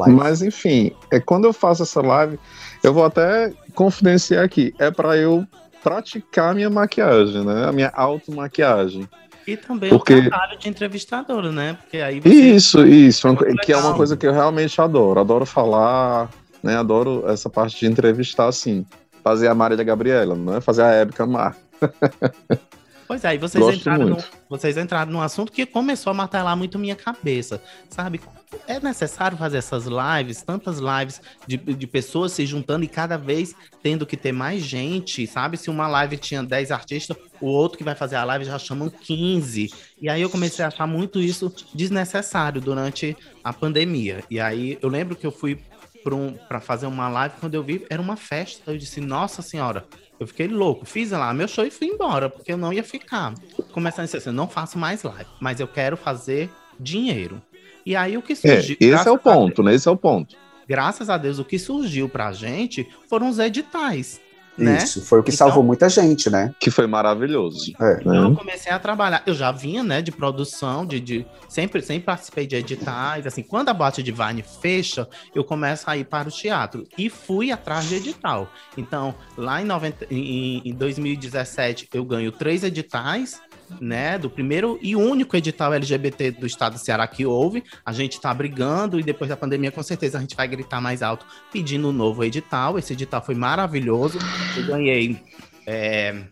[0.08, 2.40] Mas enfim, é quando eu faço essa live,
[2.82, 4.74] eu vou até confidenciar aqui.
[4.80, 5.46] É para eu
[5.84, 7.66] praticar minha maquiagem, né?
[7.66, 9.10] A minha automaquiagem.
[9.46, 10.14] E também Porque...
[10.14, 11.78] o trabalho de entrevistador, né?
[11.82, 12.30] Porque aí você...
[12.30, 15.20] Isso, isso, é que é uma coisa que eu realmente adoro.
[15.20, 16.30] Adoro falar,
[16.64, 16.78] né?
[16.78, 18.86] Adoro essa parte de entrevistar, assim.
[19.24, 21.56] Fazer a Marília Gabriela, não é fazer a Ébica Mar.
[23.12, 24.18] Pois é, e vocês entraram, no,
[24.50, 28.22] vocês entraram num assunto que começou a martelar muito minha cabeça, sabe?
[28.66, 33.54] É necessário fazer essas lives, tantas lives de, de pessoas se juntando e cada vez
[33.84, 35.58] tendo que ter mais gente, sabe?
[35.58, 38.90] Se uma live tinha 10 artistas, o outro que vai fazer a live já chamam
[38.90, 39.74] 15.
[40.02, 44.24] E aí eu comecei a achar muito isso desnecessário durante a pandemia.
[44.32, 45.60] E aí eu lembro que eu fui
[46.04, 48.72] para um, fazer uma live, quando eu vi, era uma festa.
[48.72, 49.86] Eu disse, nossa senhora,
[50.20, 50.86] eu fiquei louco.
[50.86, 53.34] Fiz lá meu show e fui embora, porque eu não ia ficar.
[53.72, 57.42] Começando a dizer assim, eu não faço mais live, mas eu quero fazer dinheiro.
[57.86, 58.78] E aí o que surgiu.
[58.80, 59.74] É, esse é o ponto, né?
[59.74, 60.36] Esse é o ponto.
[60.68, 64.22] Graças a Deus, o que surgiu pra gente foram os editais.
[64.64, 64.78] Né?
[64.78, 66.54] Isso, foi o que então, salvou muita gente, né?
[66.60, 67.74] Que foi maravilhoso.
[67.80, 67.98] É.
[68.02, 69.24] Então eu comecei a trabalhar.
[69.26, 73.26] Eu já vinha, né, de produção, de, de sempre, sempre participei de editais.
[73.26, 76.86] Assim, quando a boate de Vine fecha, eu começo a ir para o teatro.
[76.98, 78.52] E fui atrás de edital.
[78.78, 83.42] Então, lá em, 90, em, em 2017, eu ganho três editais
[83.80, 87.64] né, do primeiro e único edital LGBT do estado do Ceará que houve.
[87.86, 91.02] A gente está brigando e depois da pandemia, com certeza, a gente vai gritar mais
[91.02, 92.78] alto pedindo um novo edital.
[92.78, 94.20] Esse edital foi maravilhoso.
[94.58, 95.22] Eu ganhei
[95.66, 96.24] é,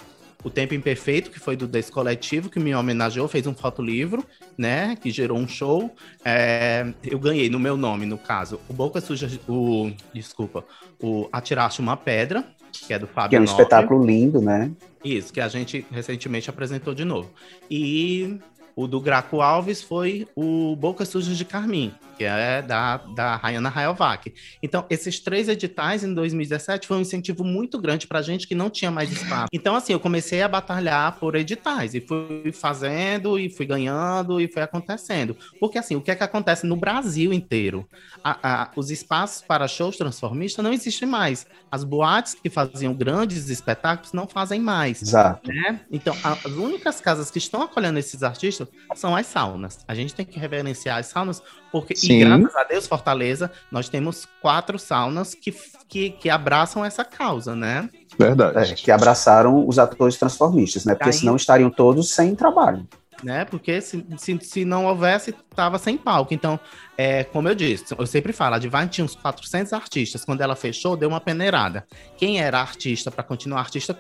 [0.44, 4.26] o Tempo Imperfeito, que foi do Desse Coletivo, que me homenageou, fez um fotolivro,
[4.58, 5.94] né, que gerou um show.
[6.24, 10.64] É, eu ganhei no meu nome, no caso, o Boca Suja, o, desculpa,
[11.02, 14.72] o Atiraste Uma Pedra, que é do Fábio Que é um espetáculo lindo, né?
[15.04, 17.30] Isso, que a gente recentemente apresentou de novo.
[17.70, 18.38] E
[18.76, 23.70] o do Graco Alves foi o Boca Sujas de Carmim, que é da, da Rayana
[23.70, 24.34] Rayovac.
[24.62, 28.56] Então, esses três editais em 2017 foi um incentivo muito grande para a gente que
[28.56, 29.48] não tinha mais espaço.
[29.54, 34.48] Então, assim, eu comecei a batalhar por editais e fui fazendo e fui ganhando e
[34.48, 35.36] foi acontecendo.
[35.60, 37.88] Porque, assim, o que é que acontece no Brasil inteiro?
[38.24, 41.46] A, a, os espaços para shows transformistas não existem mais.
[41.72, 45.02] As boates que faziam grandes espetáculos não fazem mais.
[45.02, 45.50] Exato.
[45.50, 45.82] Né?
[45.92, 49.80] Então, as únicas casas que estão acolhendo esses artistas são as saunas.
[49.88, 52.14] A gente tem que reverenciar as saunas, porque, Sim.
[52.14, 55.54] e graças a Deus, Fortaleza, nós temos quatro saunas que,
[55.88, 57.90] que, que abraçam essa causa, né?
[58.18, 58.74] Verdade.
[58.74, 60.96] É, que abraçaram os atores transformistas, né?
[60.96, 61.14] Porque Aí...
[61.14, 62.88] senão estariam todos sem trabalho.
[63.24, 63.44] Né?
[63.44, 66.34] Porque se, se, se não houvesse, estava sem palco.
[66.34, 66.60] Então,
[66.98, 70.24] é, como eu disse, eu sempre falo, a Divine tinha uns 400 artistas.
[70.24, 71.86] Quando ela fechou, deu uma peneirada.
[72.18, 73.98] Quem era artista para continuar artista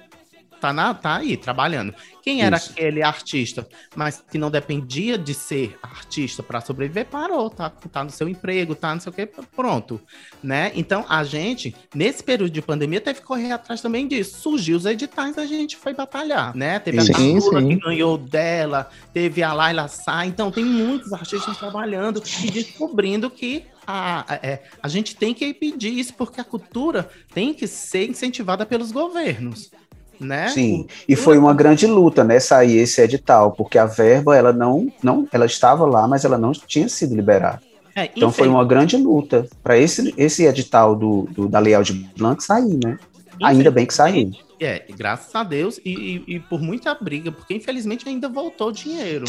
[0.60, 1.94] tá, na, tá aí trabalhando.
[2.22, 2.72] Quem era Isso.
[2.72, 8.10] aquele artista, mas que não dependia de ser artista para sobreviver, parou, tá, tá no
[8.10, 10.00] seu emprego, tá não sei o que, pronto,
[10.44, 10.72] né?
[10.76, 14.40] Então a gente, nesse período de pandemia, teve que correr atrás também disso.
[14.42, 16.78] Surgiu os editais, a gente foi batalhar, né?
[16.80, 21.58] Teve sim, a Tazula que ganhou dela, teve a Laila Sá, então tem muitos artistas
[21.58, 26.44] trabalhando e descobrindo que a, a, é, a gente tem que pedir isso porque a
[26.44, 29.72] cultura tem que ser incentivada pelos governos
[30.20, 30.50] né?
[30.50, 34.92] Sim, e foi uma grande luta, né, sair esse edital, porque a verba, ela não,
[35.02, 37.62] não, ela estava lá, mas ela não tinha sido liberada.
[37.96, 41.94] É, então foi uma grande luta para esse, esse edital do, do, da Lei de
[42.18, 42.98] Blanc sair, né?
[43.42, 44.32] Ainda bem que saiu.
[44.60, 45.92] É, graças a Deus e,
[46.28, 49.26] e, e, por muita briga, porque infelizmente ainda voltou dinheiro,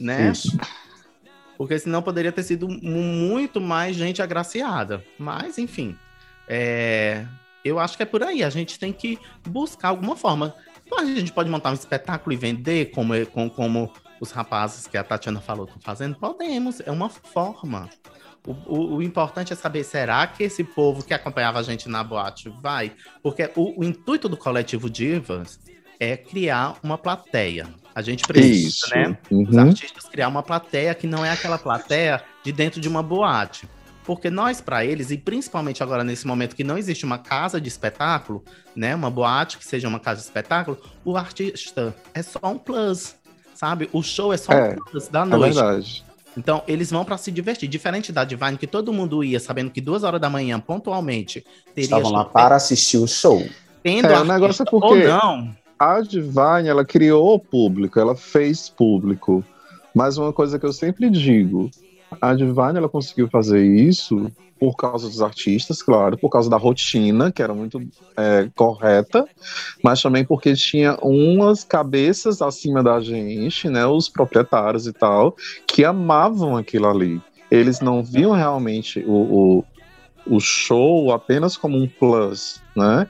[0.00, 0.30] né?
[0.30, 0.56] Isso.
[1.56, 5.04] Porque senão poderia ter sido muito mais gente agraciada.
[5.18, 5.96] Mas, enfim,
[6.48, 7.24] é,
[7.64, 8.42] eu acho que é por aí.
[8.42, 10.54] A gente tem que buscar alguma forma.
[10.84, 14.96] Então, a gente pode montar um espetáculo e vender como, como, como os rapazes que
[14.96, 16.14] a Tatiana falou estão fazendo?
[16.16, 17.90] Podemos, é uma forma.
[18.46, 22.04] O, o, o, importante é saber, será que esse povo que acompanhava a gente na
[22.04, 22.92] boate vai?
[23.22, 25.60] Porque o, o intuito do coletivo Divas
[25.98, 27.68] é criar uma plateia.
[27.94, 28.90] A gente precisa, Isso.
[28.94, 29.18] né?
[29.30, 29.42] Uhum.
[29.48, 33.68] Os artistas criar uma plateia que não é aquela plateia de dentro de uma boate.
[34.04, 37.68] Porque nós, para eles, e principalmente agora nesse momento que não existe uma casa de
[37.68, 38.42] espetáculo,
[38.74, 38.94] né?
[38.94, 43.14] Uma boate que seja uma casa de espetáculo, o artista é só um plus,
[43.54, 43.88] sabe?
[43.92, 45.58] O show é só é, um plus da é noite.
[45.58, 46.04] É verdade.
[46.36, 47.68] Então, eles vão para se divertir.
[47.68, 51.84] Diferente da Divine, que todo mundo ia sabendo que duas horas da manhã, pontualmente, teria.
[51.84, 53.46] Estavam lá para assistir o show.
[53.82, 55.54] Tendo é, o negócio é porque ou não.
[55.78, 59.44] a Divine, ela criou o público, ela fez público.
[59.94, 61.70] Mas uma coisa que eu sempre digo,
[62.20, 67.32] a Divine, ela conseguiu fazer isso por causa dos artistas, claro, por causa da rotina,
[67.32, 67.80] que era muito
[68.16, 69.26] é, correta,
[69.82, 75.34] mas também porque tinha umas cabeças acima da gente, né, os proprietários e tal,
[75.66, 77.20] que amavam aquilo ali.
[77.50, 79.64] Eles não viam realmente o,
[80.28, 83.08] o, o show apenas como um plus, né?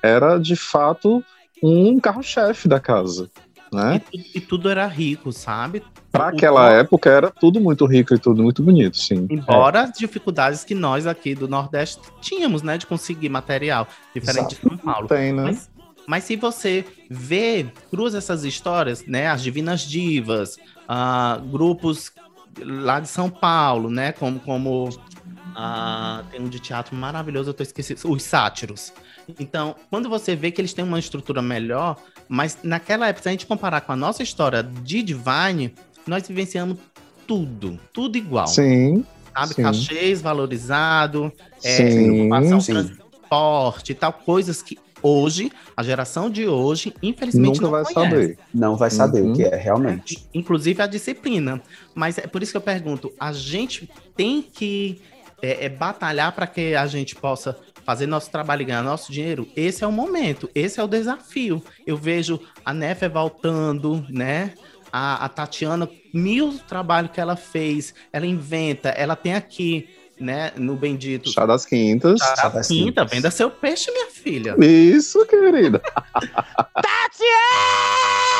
[0.00, 1.22] Era de fato
[1.62, 3.28] um carro-chefe da casa.
[3.72, 4.02] Né?
[4.12, 5.82] E, e, tudo era rico, sabe?
[6.10, 9.26] Para aquela época era tudo muito rico e tudo muito bonito, sim.
[9.30, 9.82] Embora é.
[9.84, 14.68] as dificuldades que nós aqui do Nordeste tínhamos, né, de conseguir material, diferente Exato.
[14.68, 15.08] de São Paulo.
[15.08, 15.44] Tem, né?
[15.44, 15.70] Mas,
[16.06, 22.12] mas, se você vê, cruza essas histórias, né, as Divinas Divas, uh, grupos
[22.60, 27.62] lá de São Paulo, né, como, como uh, tem um de teatro maravilhoso, eu tô
[27.62, 28.92] esquecendo, os Sátiros.
[29.38, 31.96] Então, quando você vê que eles têm uma estrutura melhor,
[32.28, 35.74] mas naquela época, se a gente comparar com a nossa história de Divine,
[36.06, 36.78] nós vivenciamos
[37.26, 38.46] tudo, tudo igual.
[38.46, 39.04] Sim.
[39.34, 39.62] Sabe, sim.
[39.62, 41.32] cachês valorizado,
[41.64, 47.70] é, ocupação, transporte e tal, coisas que hoje, a geração de hoje, infelizmente Nunca não
[47.70, 48.10] vai conhece.
[48.10, 48.38] saber.
[48.54, 49.32] Não vai saber uhum.
[49.32, 50.24] o que é realmente.
[50.32, 51.60] Inclusive a disciplina.
[51.94, 55.00] Mas é por isso que eu pergunto, a gente tem que
[55.42, 59.48] é, é batalhar para que a gente possa fazer nosso trabalho e ganhar nosso dinheiro,
[59.56, 61.62] esse é o momento, esse é o desafio.
[61.84, 64.54] Eu vejo a Nefe voltando, né?
[64.92, 69.88] a, a Tatiana, mil trabalhos que ela fez, ela inventa, ela tem aqui,
[70.20, 71.32] né, no Bendito.
[71.32, 72.20] Chá das Quintas.
[72.20, 74.54] Chá, Chá das Quintas, venda seu peixe, minha filha.
[74.60, 75.80] Isso, querida.
[76.76, 78.31] Tatiana!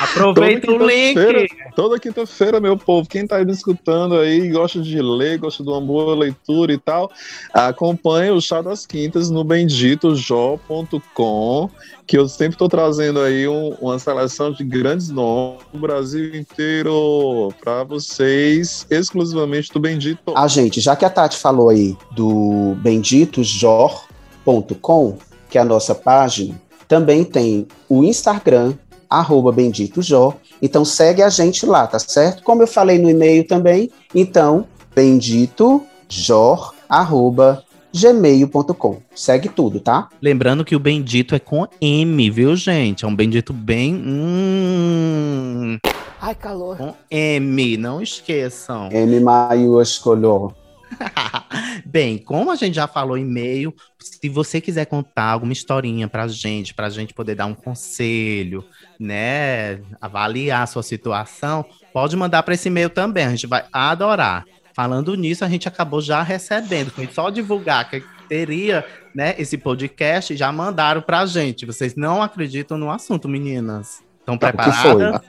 [0.00, 1.48] Aproveita o link.
[1.74, 5.68] Toda quinta-feira, meu povo, quem tá aí me escutando aí, gosta de ler, gosta de
[5.68, 7.10] uma boa leitura e tal,
[7.52, 11.70] acompanhe o Chá das Quintas no benditojó.com,
[12.06, 17.52] que eu sempre tô trazendo aí um, uma seleção de grandes nomes do Brasil inteiro
[17.62, 20.34] para vocês, exclusivamente do Bendito.
[20.36, 26.60] Ah, gente, já que a Tati falou aí do benditojó.com, que é a nossa página,
[26.86, 28.74] também tem o Instagram
[29.08, 30.34] arroba Bendito Jó.
[30.60, 32.42] Então segue a gente lá, tá certo?
[32.42, 37.62] Como eu falei no e-mail também, então benditojó, arroba
[37.94, 38.98] gmail.com.
[39.14, 40.08] Segue tudo, tá?
[40.20, 43.04] Lembrando que o bendito é com M, viu, gente?
[43.04, 43.94] É um bendito bem.
[43.94, 45.78] Hum...
[46.20, 46.76] Ai, calor.
[46.76, 48.88] Com M, não esqueçam.
[48.90, 50.54] M maiúsculo.
[51.84, 56.74] Bem, como a gente já falou e-mail, se você quiser contar alguma historinha pra gente,
[56.74, 58.64] pra gente poder dar um conselho,
[58.98, 64.44] né, avaliar a sua situação, pode mandar para esse e-mail também, a gente vai adorar.
[64.74, 70.36] Falando nisso, a gente acabou já recebendo, foi só divulgar que teria, né, esse podcast,
[70.36, 71.64] já mandaram pra gente.
[71.64, 74.02] Vocês não acreditam no assunto, meninas?
[74.20, 75.22] Estão preparadas?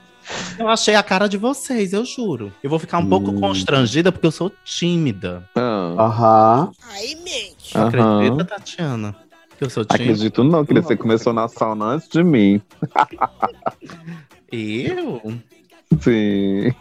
[0.57, 2.51] Eu achei a cara de vocês, eu juro.
[2.61, 3.09] Eu vou ficar um hum.
[3.09, 5.47] pouco constrangida porque eu sou tímida.
[5.55, 5.95] Ah.
[5.97, 6.71] Aham.
[6.89, 7.77] Aí mente.
[7.77, 9.15] Acredita, Tatiana?
[9.57, 10.03] Que eu sou tímida?
[10.03, 12.61] Acredito não, que você começou na sauna antes de mim.
[14.51, 15.21] eu?
[16.01, 16.73] Sim.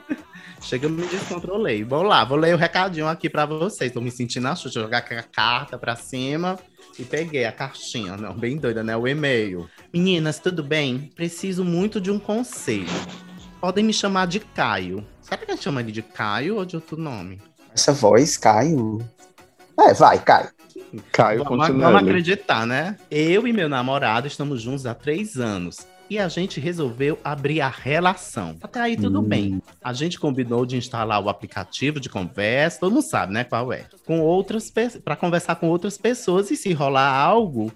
[0.60, 1.84] Chega, eu me descontrolei.
[1.84, 3.92] Vamos lá, vou ler o recadinho aqui pra vocês.
[3.92, 6.58] Tô me sentindo a chuta, jogar a carta pra cima
[6.98, 8.16] e peguei a cartinha.
[8.16, 8.96] Não, bem doida, né?
[8.96, 9.68] O e-mail.
[9.92, 11.10] Meninas, tudo bem?
[11.14, 12.86] Preciso muito de um conselho.
[13.60, 15.04] Podem me chamar de Caio.
[15.20, 17.40] Será que a gente chama ele de Caio ou de outro nome?
[17.72, 18.98] Essa voz, Caio.
[19.78, 20.50] É, vai, Caio.
[21.10, 22.96] Caio vamos, vamos acreditar, né?
[23.10, 27.68] Eu e meu namorado estamos juntos há três anos e a gente resolveu abrir a
[27.68, 28.56] relação.
[28.62, 29.24] Até aí tudo hum.
[29.24, 29.62] bem.
[29.82, 33.86] A gente combinou de instalar o aplicativo de conversa, todo mundo sabe, né, qual é.
[34.06, 34.72] Com outras
[35.04, 37.72] para conversar com outras pessoas e se rolar algo,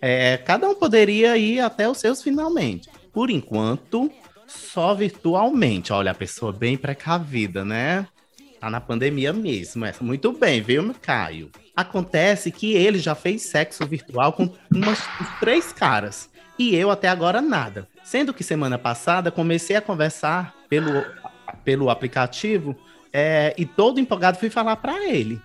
[0.00, 2.88] é, cada um poderia ir até os seus finalmente.
[3.12, 4.10] Por enquanto,
[4.46, 5.92] só virtualmente.
[5.92, 8.06] Olha, a pessoa bem precavida, né?
[8.60, 9.84] Tá na pandemia mesmo.
[9.84, 10.04] Essa.
[10.04, 11.50] Muito bem, viu, Caio?
[11.74, 15.00] Acontece que ele já fez sexo virtual com umas
[15.40, 16.30] três caras.
[16.60, 17.88] E eu até agora nada.
[18.04, 21.02] Sendo que semana passada comecei a conversar pelo,
[21.64, 22.76] pelo aplicativo
[23.10, 25.40] é, e todo empolgado fui falar para ele.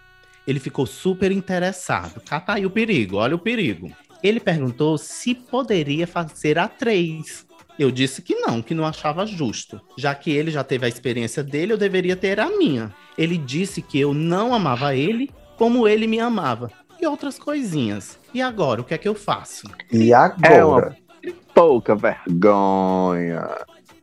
[0.45, 2.19] Ele ficou super interessado.
[2.19, 3.89] Cá tá aí o perigo, olha o perigo.
[4.21, 7.45] Ele perguntou se poderia fazer a três.
[7.79, 9.79] Eu disse que não, que não achava justo.
[9.97, 12.93] Já que ele já teve a experiência dele, eu deveria ter a minha.
[13.17, 16.69] Ele disse que eu não amava ele como ele me amava.
[16.99, 18.19] E outras coisinhas.
[18.33, 19.65] E agora, o que é que eu faço?
[19.89, 20.53] E agora?
[20.53, 21.04] É uma
[21.53, 23.47] pouca vergonha.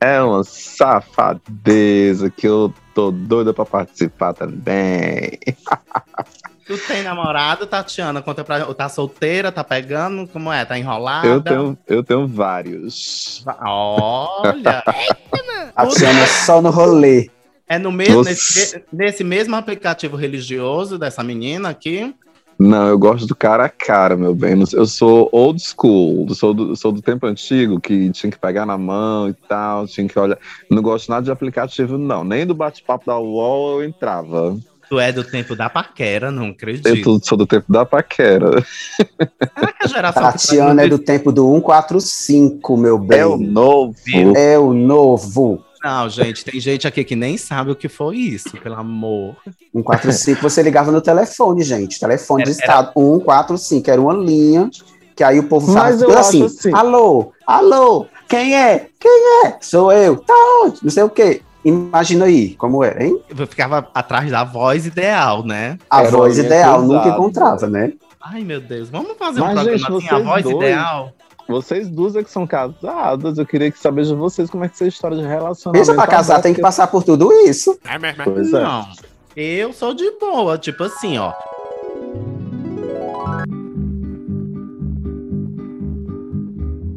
[0.01, 5.39] É uma safadeza que eu tô doida pra participar também.
[6.65, 8.23] Tu tem namorado, Tatiana?
[8.23, 10.29] Conta pra Tá solteira, tá pegando?
[10.29, 10.65] Como é?
[10.65, 11.27] Tá enrolada?
[11.27, 13.45] Eu tenho, eu tenho vários.
[13.61, 14.83] Olha!
[15.75, 17.29] Tatiana só no rolê.
[17.69, 22.15] É no mesmo, nesse, nesse mesmo aplicativo religioso dessa menina aqui?
[22.59, 24.63] Não, eu gosto do cara a cara, meu bem.
[24.73, 28.79] Eu sou old school, sou do, sou do tempo antigo, que tinha que pegar na
[28.79, 30.39] mão e tal, tinha que olhar.
[30.71, 32.23] Não gosto nada de aplicativo, não.
[32.25, 34.57] Nem do bate-papo da UOL eu entrava.
[34.89, 36.87] Tu é do tempo da paquera, não acredito.
[36.87, 38.63] Eu tô- sou do tempo da paquera.
[38.63, 43.19] Será que a geração Tatiana é do tempo do 145, meu bem.
[43.21, 43.97] É o novo.
[44.37, 45.65] É o novo.
[45.83, 49.37] Não, gente, tem gente aqui que nem sabe o que foi isso, pelo amor.
[49.73, 51.99] 145 você ligava no telefone, gente.
[51.99, 54.71] Telefone de Era- estado 145, era uma linha
[55.17, 58.87] que aí o povo acho assim, assim- Alô, alô, quem é?
[58.99, 59.57] Quem é?
[59.61, 60.17] Sou eu.
[60.19, 60.79] Tá onde?
[60.83, 61.43] Não sei o quê.
[61.65, 63.21] Imagina aí como é, hein?
[63.29, 65.79] Eu ficava atrás da voz ideal, né?
[65.89, 66.99] A Era voz ideal cruzada.
[67.05, 67.93] nunca encontrava, né?
[68.21, 71.13] Ai, meu Deus, vamos fazer um Mas, programa gente, assim, a voz dois- ideal?
[71.49, 74.83] Vocês duas é que são casadas, eu queria que saber de vocês como é que
[74.83, 75.87] é a história de relacionamento.
[75.87, 77.79] Pensa pra casar, tem que passar por tudo isso.
[78.25, 78.63] Pois é.
[78.63, 78.89] Não.
[79.37, 81.33] Eu sou de boa, tipo assim, ó.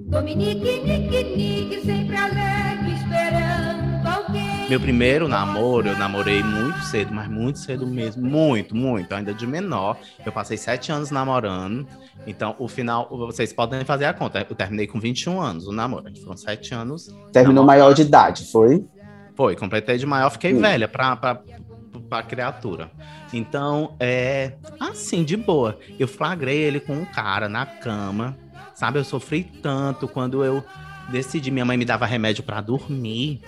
[0.09, 2.84] Dominique, Nique, Nique, sempre alegre.
[4.67, 8.25] Meu primeiro namoro, eu namorei muito cedo, mas muito cedo mesmo.
[8.27, 9.13] Muito, muito.
[9.13, 9.95] Ainda de menor.
[10.25, 11.87] Eu passei sete anos namorando.
[12.25, 14.45] Então, o final, vocês podem fazer a conta.
[14.49, 16.05] Eu terminei com 21 anos o namoro.
[16.23, 17.07] Foram sete anos.
[17.31, 17.65] Terminou namorando.
[17.67, 18.83] maior de idade, foi?
[19.35, 20.61] Foi, completei de maior, fiquei Hum.
[20.61, 21.41] velha pra, pra,
[22.09, 22.89] pra criatura.
[23.31, 25.77] Então, é assim, de boa.
[25.99, 28.35] Eu flagrei ele com um cara na cama,
[28.73, 28.97] sabe?
[28.97, 30.63] Eu sofri tanto quando eu
[31.09, 31.51] decidi.
[31.51, 33.41] Minha mãe me dava remédio pra dormir,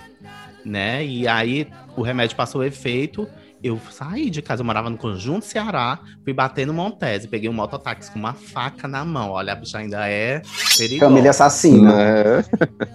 [0.68, 1.06] né?
[1.06, 3.28] E aí o remédio passou efeito.
[3.64, 7.54] Eu saí de casa, eu morava no Conjunto Ceará, fui bater no Montese, peguei um
[7.54, 9.32] mototáxi com uma faca na mão.
[9.32, 10.44] Olha, a bicha ainda é
[10.78, 11.10] perigosa.
[11.10, 11.88] Família assassina.
[12.08, 12.44] É.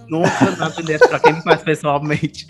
[0.07, 2.45] Nunca na vida, pra quem me conhece pessoalmente,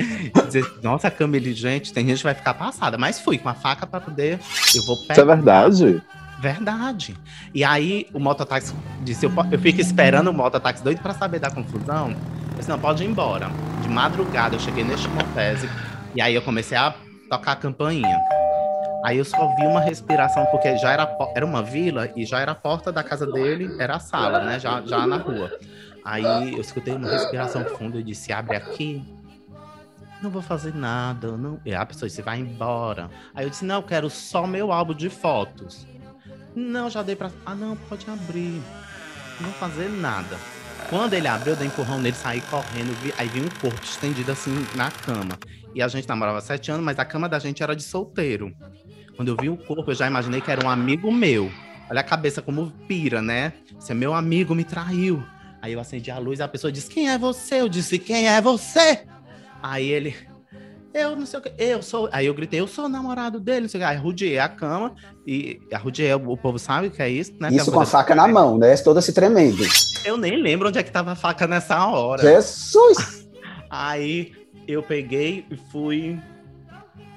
[0.45, 2.97] dizer, nossa, Camille, gente, tem gente que vai ficar passada.
[2.97, 4.39] Mas fui com a faca pra poder.
[4.75, 5.13] Eu vou pegar.
[5.13, 6.03] Isso é verdade?
[6.39, 7.15] Verdade.
[7.53, 11.49] E aí o mototáxi disse: eu, eu fico esperando o mototáxi doido pra saber da
[11.49, 12.13] confusão.
[12.63, 13.49] Disse: não, pode ir embora.
[13.81, 15.69] De madrugada eu cheguei neste Montese
[16.15, 16.95] e aí eu comecei a
[17.29, 18.17] tocar a campainha.
[19.03, 22.53] Aí eu só vi uma respiração, porque já era, era uma vila e já era
[22.53, 24.59] a porta da casa dele, era a sala, né?
[24.61, 25.51] Já, já na rua.
[26.05, 29.03] Aí eu escutei uma respiração funda e disse: abre aqui.
[30.21, 31.59] Não vou fazer nada, não.
[31.65, 33.09] E a pessoa disse: vai embora.
[33.35, 35.85] Aí eu disse: não, eu quero só meu álbum de fotos.
[36.55, 37.29] Não, já dei pra.
[37.45, 38.61] Ah, não, pode abrir.
[39.41, 40.37] Não fazer nada.
[40.89, 42.93] Quando ele abriu, eu dei empurrão nele, saí correndo.
[43.01, 45.37] Vi, aí vi um corpo estendido assim na cama.
[45.73, 48.53] E a gente namorava sete anos, mas a cama da gente era de solteiro.
[49.15, 51.51] Quando eu vi o corpo, eu já imaginei que era um amigo meu.
[51.89, 53.53] Olha a cabeça como pira, né?
[53.79, 55.23] Você meu amigo me traiu.
[55.61, 57.61] Aí eu acendi a luz e a pessoa disse: Quem é você?
[57.61, 59.05] Eu disse: Quem é você?
[59.61, 60.15] Aí ele.
[60.93, 61.51] Eu não sei o que.
[61.57, 62.07] Eu sou.
[62.11, 63.61] Aí eu gritei: Eu sou o namorado dele.
[63.61, 63.89] Não sei o que.
[63.89, 64.93] Aí arrudiei a cama.
[65.25, 66.13] E arrudiei.
[66.13, 67.49] O povo sabe o que é isso, né?
[67.51, 68.75] Isso com a faca na mão, né?
[68.77, 69.63] Toda se tremendo.
[70.05, 72.21] Eu nem lembro onde é que tava a faca nessa hora.
[72.21, 73.27] Jesus!
[73.69, 74.33] Aí
[74.67, 76.19] eu peguei e fui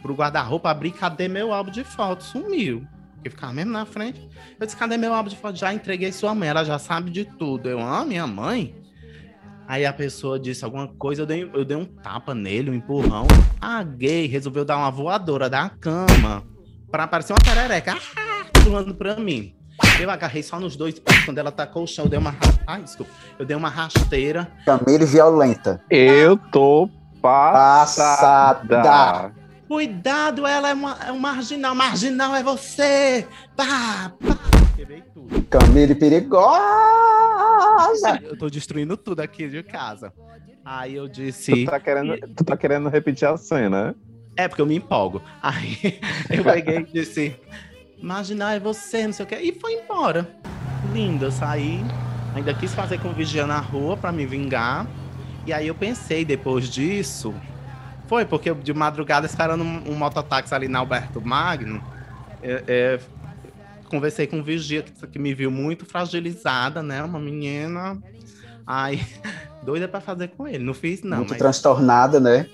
[0.00, 0.92] pro guarda-roupa abrir.
[0.92, 2.28] Cadê meu álbum de fotos?
[2.28, 2.86] Sumiu.
[3.16, 4.26] Porque ficava mesmo na frente.
[4.58, 5.60] Eu disse: Cadê meu álbum de fotos?
[5.60, 6.48] Já entreguei sua mãe.
[6.48, 7.68] Ela já sabe de tudo.
[7.68, 8.74] Eu, ah, minha mãe?
[9.68, 13.26] Aí a pessoa disse alguma coisa, eu dei, eu dei um tapa nele, um empurrão.
[13.60, 16.44] A gay resolveu dar uma voadora da cama
[16.90, 17.96] pra parecer uma perereca.
[18.16, 19.54] Ah, pulando pra mim.
[20.00, 21.24] Eu agarrei só nos dois pés.
[21.24, 22.34] Quando ela tacou o chão, eu dei uma.
[22.66, 23.10] Ai, desculpa.
[23.38, 24.50] Eu dei uma rasteira.
[24.64, 25.82] Camille violenta.
[25.90, 26.88] Eu tô
[27.20, 28.82] passada.
[28.82, 29.34] Passada.
[29.68, 31.74] Cuidado, ela é, uma, é um marginal.
[31.74, 33.26] Marginal é você!
[33.56, 34.55] Pá, pá.
[34.76, 35.42] Quebrei tudo.
[35.44, 36.50] Camille perigosa.
[38.22, 40.12] Eu tô destruindo tudo aqui de casa.
[40.64, 41.64] Aí eu Tu disse.
[41.64, 43.94] tá, querendo, tu tá querendo repetir a cena, né?
[44.36, 45.22] É, porque eu me empolgo.
[45.42, 45.98] Aí
[46.30, 47.34] eu peguei e disse:
[48.02, 49.36] Marginal é você, não sei o quê.
[49.36, 50.28] E foi embora.
[50.92, 51.80] Linda, eu saí.
[52.34, 54.86] Ainda quis fazer com vigia na rua para me vingar.
[55.46, 57.32] E aí eu pensei, depois disso,
[58.08, 61.80] foi porque eu, de madrugada esperando um, um mototáxi ali na Alberto Magno,
[62.42, 63.00] é, é,
[63.88, 67.02] conversei com o vigia que, que, me viu muito fragilizada, né?
[67.02, 68.00] Uma menina.
[68.66, 69.00] Aí,
[69.64, 70.64] doida para fazer com ele.
[70.64, 71.18] Não fiz, não.
[71.18, 71.38] Muito mas...
[71.38, 72.48] transtornada, né?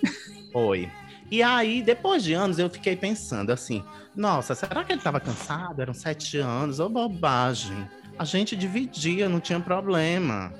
[0.53, 0.91] Foi.
[1.31, 3.83] E aí, depois de anos, eu fiquei pensando assim:
[4.15, 5.81] nossa, será que ele estava cansado?
[5.81, 7.89] Eram sete anos, ou bobagem.
[8.19, 10.53] A gente dividia, não tinha problema.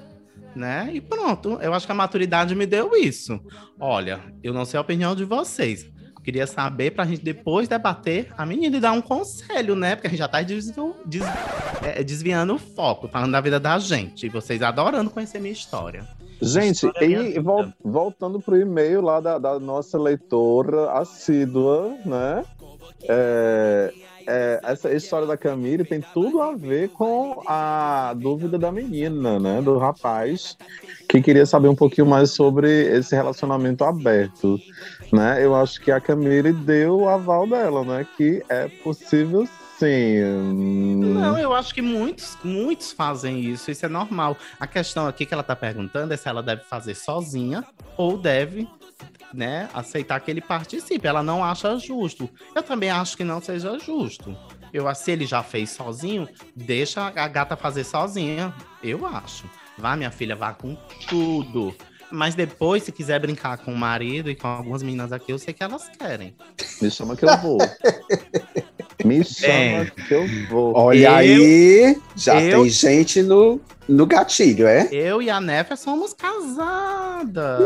[0.55, 0.91] Né?
[0.93, 3.41] E pronto, eu acho que a maturidade me deu isso.
[3.81, 5.91] Olha, eu não sei a opinião de vocês.
[6.23, 9.97] Queria saber para a gente depois debater a menina e dar um conselho, né?
[9.97, 11.23] Porque a gente já está desviando, des,
[11.83, 14.27] é, desviando o foco, falando da vida da gente.
[14.27, 16.07] E vocês adorando conhecer minha história.
[16.41, 22.45] Gente, e vol voltando pro e-mail lá da, da, nossa leitora assídua, né?
[23.05, 23.93] É,
[24.27, 29.63] é, essa história da Camille tem tudo a ver com a dúvida da menina, né?
[29.63, 30.57] Do rapaz,
[31.09, 34.59] que queria saber um pouquinho mais sobre esse relacionamento aberto,
[35.13, 35.45] né?
[35.45, 38.07] Eu acho que a Camille deu o aval dela, né?
[38.17, 39.47] Que é possível
[39.79, 40.21] sim.
[41.03, 44.37] Não, eu acho que muitos, muitos fazem isso, isso é normal.
[44.59, 47.65] A questão aqui que ela tá perguntando é se ela deve fazer sozinha
[47.97, 48.67] ou deve
[49.35, 51.07] né, aceitar que ele participe.
[51.07, 52.29] Ela não acha justo.
[52.55, 54.37] Eu também acho que não seja justo.
[54.73, 58.55] Eu se ele já fez sozinho, deixa a gata fazer sozinha.
[58.83, 59.45] Eu acho.
[59.77, 60.77] Vá, minha filha, vá com
[61.09, 61.75] tudo.
[62.13, 65.55] Mas depois, se quiser brincar com o marido e com algumas meninas aqui, eu sei
[65.55, 66.35] que elas querem.
[66.81, 67.59] Me chama que eu vou.
[69.05, 69.93] Me chama é.
[70.07, 70.77] que eu vou.
[70.77, 74.89] Olha eu, aí, já eu, tem gente no, no gatilho, é?
[74.93, 77.61] Eu e a Nefa somos casadas.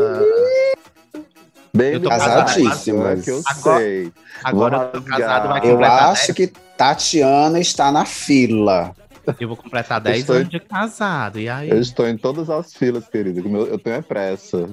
[1.73, 3.23] Bem eu tô casadíssimas.
[3.23, 4.13] Que eu agora, sei.
[4.43, 6.37] Agora eu tô casado, vai Eu acho 10.
[6.37, 8.95] que Tatiana está na fila.
[9.39, 10.35] Eu vou completar 10 estou...
[10.35, 11.69] anos de casado, e aí?
[11.69, 13.39] Eu estou em todas as filas, querido.
[13.65, 14.69] Eu tenho é pressa.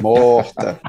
[0.00, 0.80] Morta.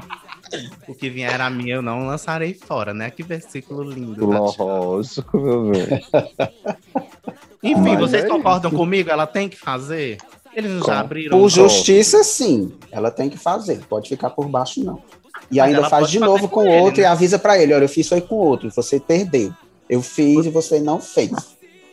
[0.88, 3.10] o que vier a mim eu não lançarei fora, né?
[3.10, 4.26] Que versículo lindo.
[4.26, 5.84] Lógico, meu bem.
[7.62, 8.78] Enfim, Mas vocês é concordam isso.
[8.78, 9.10] comigo?
[9.10, 10.18] Ela tem que fazer?
[10.54, 11.38] Eles Com, já abriram.
[11.38, 12.72] Por justiça, sim.
[12.92, 13.80] Ela tem que fazer.
[13.88, 15.02] Pode ficar por baixo, não.
[15.50, 17.08] E Mas ainda faz de novo com, o outro né?
[17.08, 19.52] e avisa para ele: olha, eu fiz foi com outro, você perdeu.
[19.88, 21.30] Eu fiz e você não fez.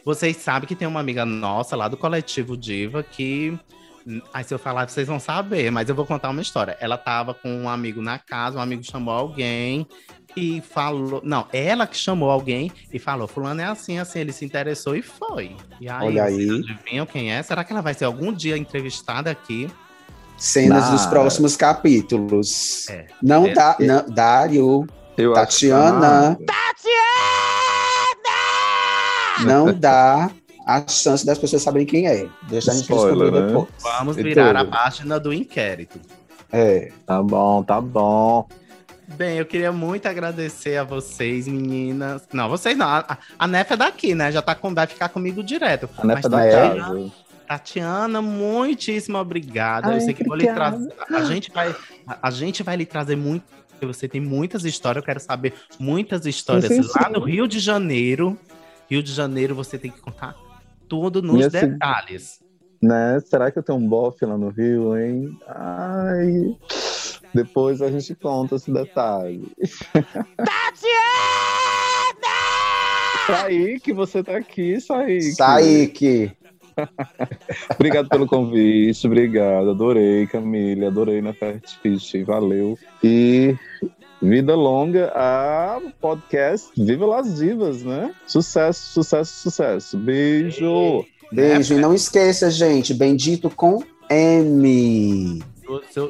[0.04, 3.58] Vocês sabem que tem uma amiga nossa lá do coletivo Diva que.
[4.34, 6.76] Aí se eu falar, vocês vão saber, mas eu vou contar uma história.
[6.80, 9.86] Ela tava com um amigo na casa, um amigo chamou alguém
[10.36, 11.22] e falou.
[11.24, 15.02] Não, ela que chamou alguém e falou: Fulano é assim, assim, ele se interessou e
[15.02, 15.56] foi.
[15.80, 16.50] E aí, Olha aí.
[16.50, 17.44] adivinham quem é?
[17.44, 19.70] Será que ela vai ser algum dia entrevistada aqui?
[20.38, 22.90] Cenas dos próximos capítulos.
[22.90, 23.06] É.
[23.22, 23.86] Não é, dá, é.
[23.86, 24.88] não, Dário.
[25.16, 26.36] Eu Tatiana.
[26.48, 27.81] Tatiana!
[29.46, 30.32] Não dá
[30.66, 32.28] a chance das pessoas saberem quem é.
[32.44, 33.48] Deixa a gente Spoiler, né?
[33.48, 33.68] depois.
[33.82, 36.00] Vamos virar a página do inquérito.
[36.52, 36.92] É.
[37.06, 38.48] Tá bom, tá bom.
[39.16, 42.24] Bem, eu queria muito agradecer a vocês, meninas.
[42.32, 42.88] Não, vocês não.
[42.88, 44.32] A, a Nefa é daqui, né?
[44.32, 45.90] Já tá com, vai ficar comigo direto.
[45.98, 47.12] A Nefa é da casa.
[47.48, 49.90] Tatiana, muitíssimo obrigada.
[49.90, 50.94] Ai, eu sei que vou lhe trazer.
[51.10, 51.76] A gente vai,
[52.08, 53.44] a, a, gente vai lhe trazer muito.
[53.82, 57.14] Você tem muitas histórias, eu quero saber muitas histórias sim, sim, lá sim.
[57.14, 58.38] no Rio de Janeiro.
[58.92, 60.36] Rio de Janeiro, você tem que contar
[60.90, 62.42] tudo nos detalhes.
[62.84, 63.22] Né?
[63.22, 65.40] Será que eu tenho um bofe lá no Rio, hein?
[65.48, 66.58] Ai.
[67.34, 69.50] Depois a gente conta esse detalhe.
[70.36, 70.92] Tatiana!
[73.28, 75.36] Saíque, você tá aqui, Saíque.
[75.36, 76.38] Saíque.
[77.76, 79.72] Obrigado pelo convite, obrigado.
[79.72, 82.78] Adorei, Camille, adorei na Fast valeu.
[83.04, 83.56] E
[84.22, 88.14] vida longa a podcast Viva las Divas, né?
[88.28, 89.98] Sucesso, sucesso, sucesso.
[89.98, 91.06] Beijo.
[91.32, 91.76] Beijo.
[91.76, 95.42] E não esqueça, gente, bendito com M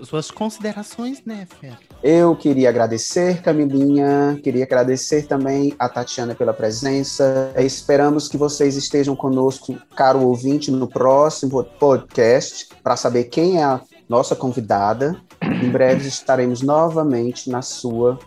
[0.04, 1.78] suas considerações, né, Fer?
[2.04, 7.54] Eu queria agradecer, Camilinha, queria agradecer também a Tatiana pela presença.
[7.58, 13.82] Esperamos que vocês estejam conosco, caro ouvinte, no próximo podcast, para saber quem é a
[14.10, 15.20] nossa convidada.
[15.42, 18.20] Em breve estaremos novamente na sua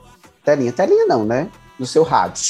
[0.45, 0.73] telinha.
[0.73, 1.51] Telinha não, né?
[1.79, 2.43] No seu rádio.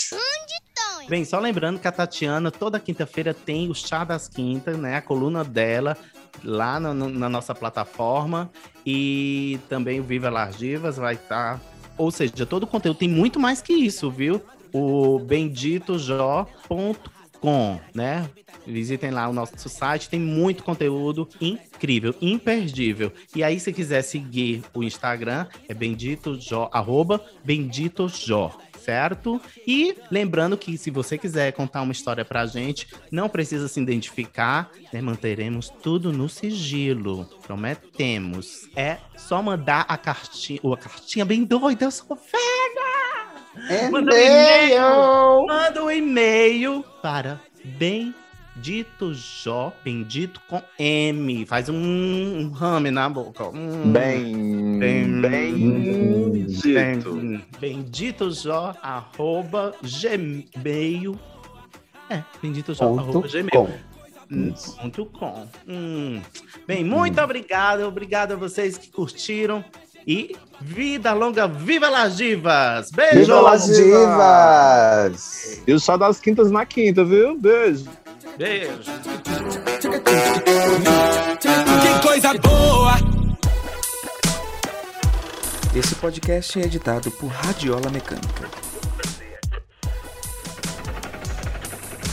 [1.09, 4.97] Bem, só lembrando que a Tatiana toda quinta-feira tem o Chá das Quintas, né?
[4.97, 5.97] A coluna dela
[6.43, 8.51] lá no, no, na nossa plataforma
[8.85, 11.59] e também o Viva Las Divas vai estar.
[11.59, 11.61] Tá...
[11.97, 14.43] Ou seja, todo o conteúdo tem muito mais que isso, viu?
[14.73, 18.29] O benditojó.com, né?
[18.67, 23.13] Visitem lá o nosso site, tem muito conteúdo incrível, imperdível.
[23.37, 27.25] E aí, se quiser seguir o Instagram, é benditojó, arroba
[28.85, 29.41] certo?
[29.67, 34.71] E lembrando que se você quiser contar uma história pra gente, não precisa se identificar,
[34.93, 35.01] né?
[35.01, 38.69] manteremos tudo no sigilo, prometemos.
[38.77, 43.91] É só mandar a cartinha, ou a cartinha bem doida, eu sou velha!
[43.91, 45.47] Manda um e-mail!
[45.47, 47.41] Manda um e-mail para
[48.57, 51.45] Bendito Jó, bendito com M.
[51.45, 53.49] Faz um, um rame na boca.
[53.49, 53.91] Hum.
[53.93, 57.13] Bem, Bem- bendito.
[57.13, 61.19] Bem- Bendito Jó, arroba gmail.
[62.09, 63.51] É, bendito Jó, arroba Ponto gmail.
[63.51, 63.69] com.
[64.31, 65.47] Hum, Ponto com.
[65.69, 66.23] Hum.
[66.67, 67.83] Bem, muito obrigado.
[67.83, 69.65] Obrigado a vocês que curtiram.
[70.07, 72.91] E vida longa, viva las divas!
[72.91, 73.21] Beijo!
[73.21, 75.63] Viva las divas!
[75.67, 77.39] E o só das quintas na quinta, viu?
[77.39, 77.89] Beijo.
[78.37, 78.83] Beijo!
[81.83, 82.95] Que coisa boa!
[85.75, 88.49] Esse podcast é editado por Radiola Mecânica.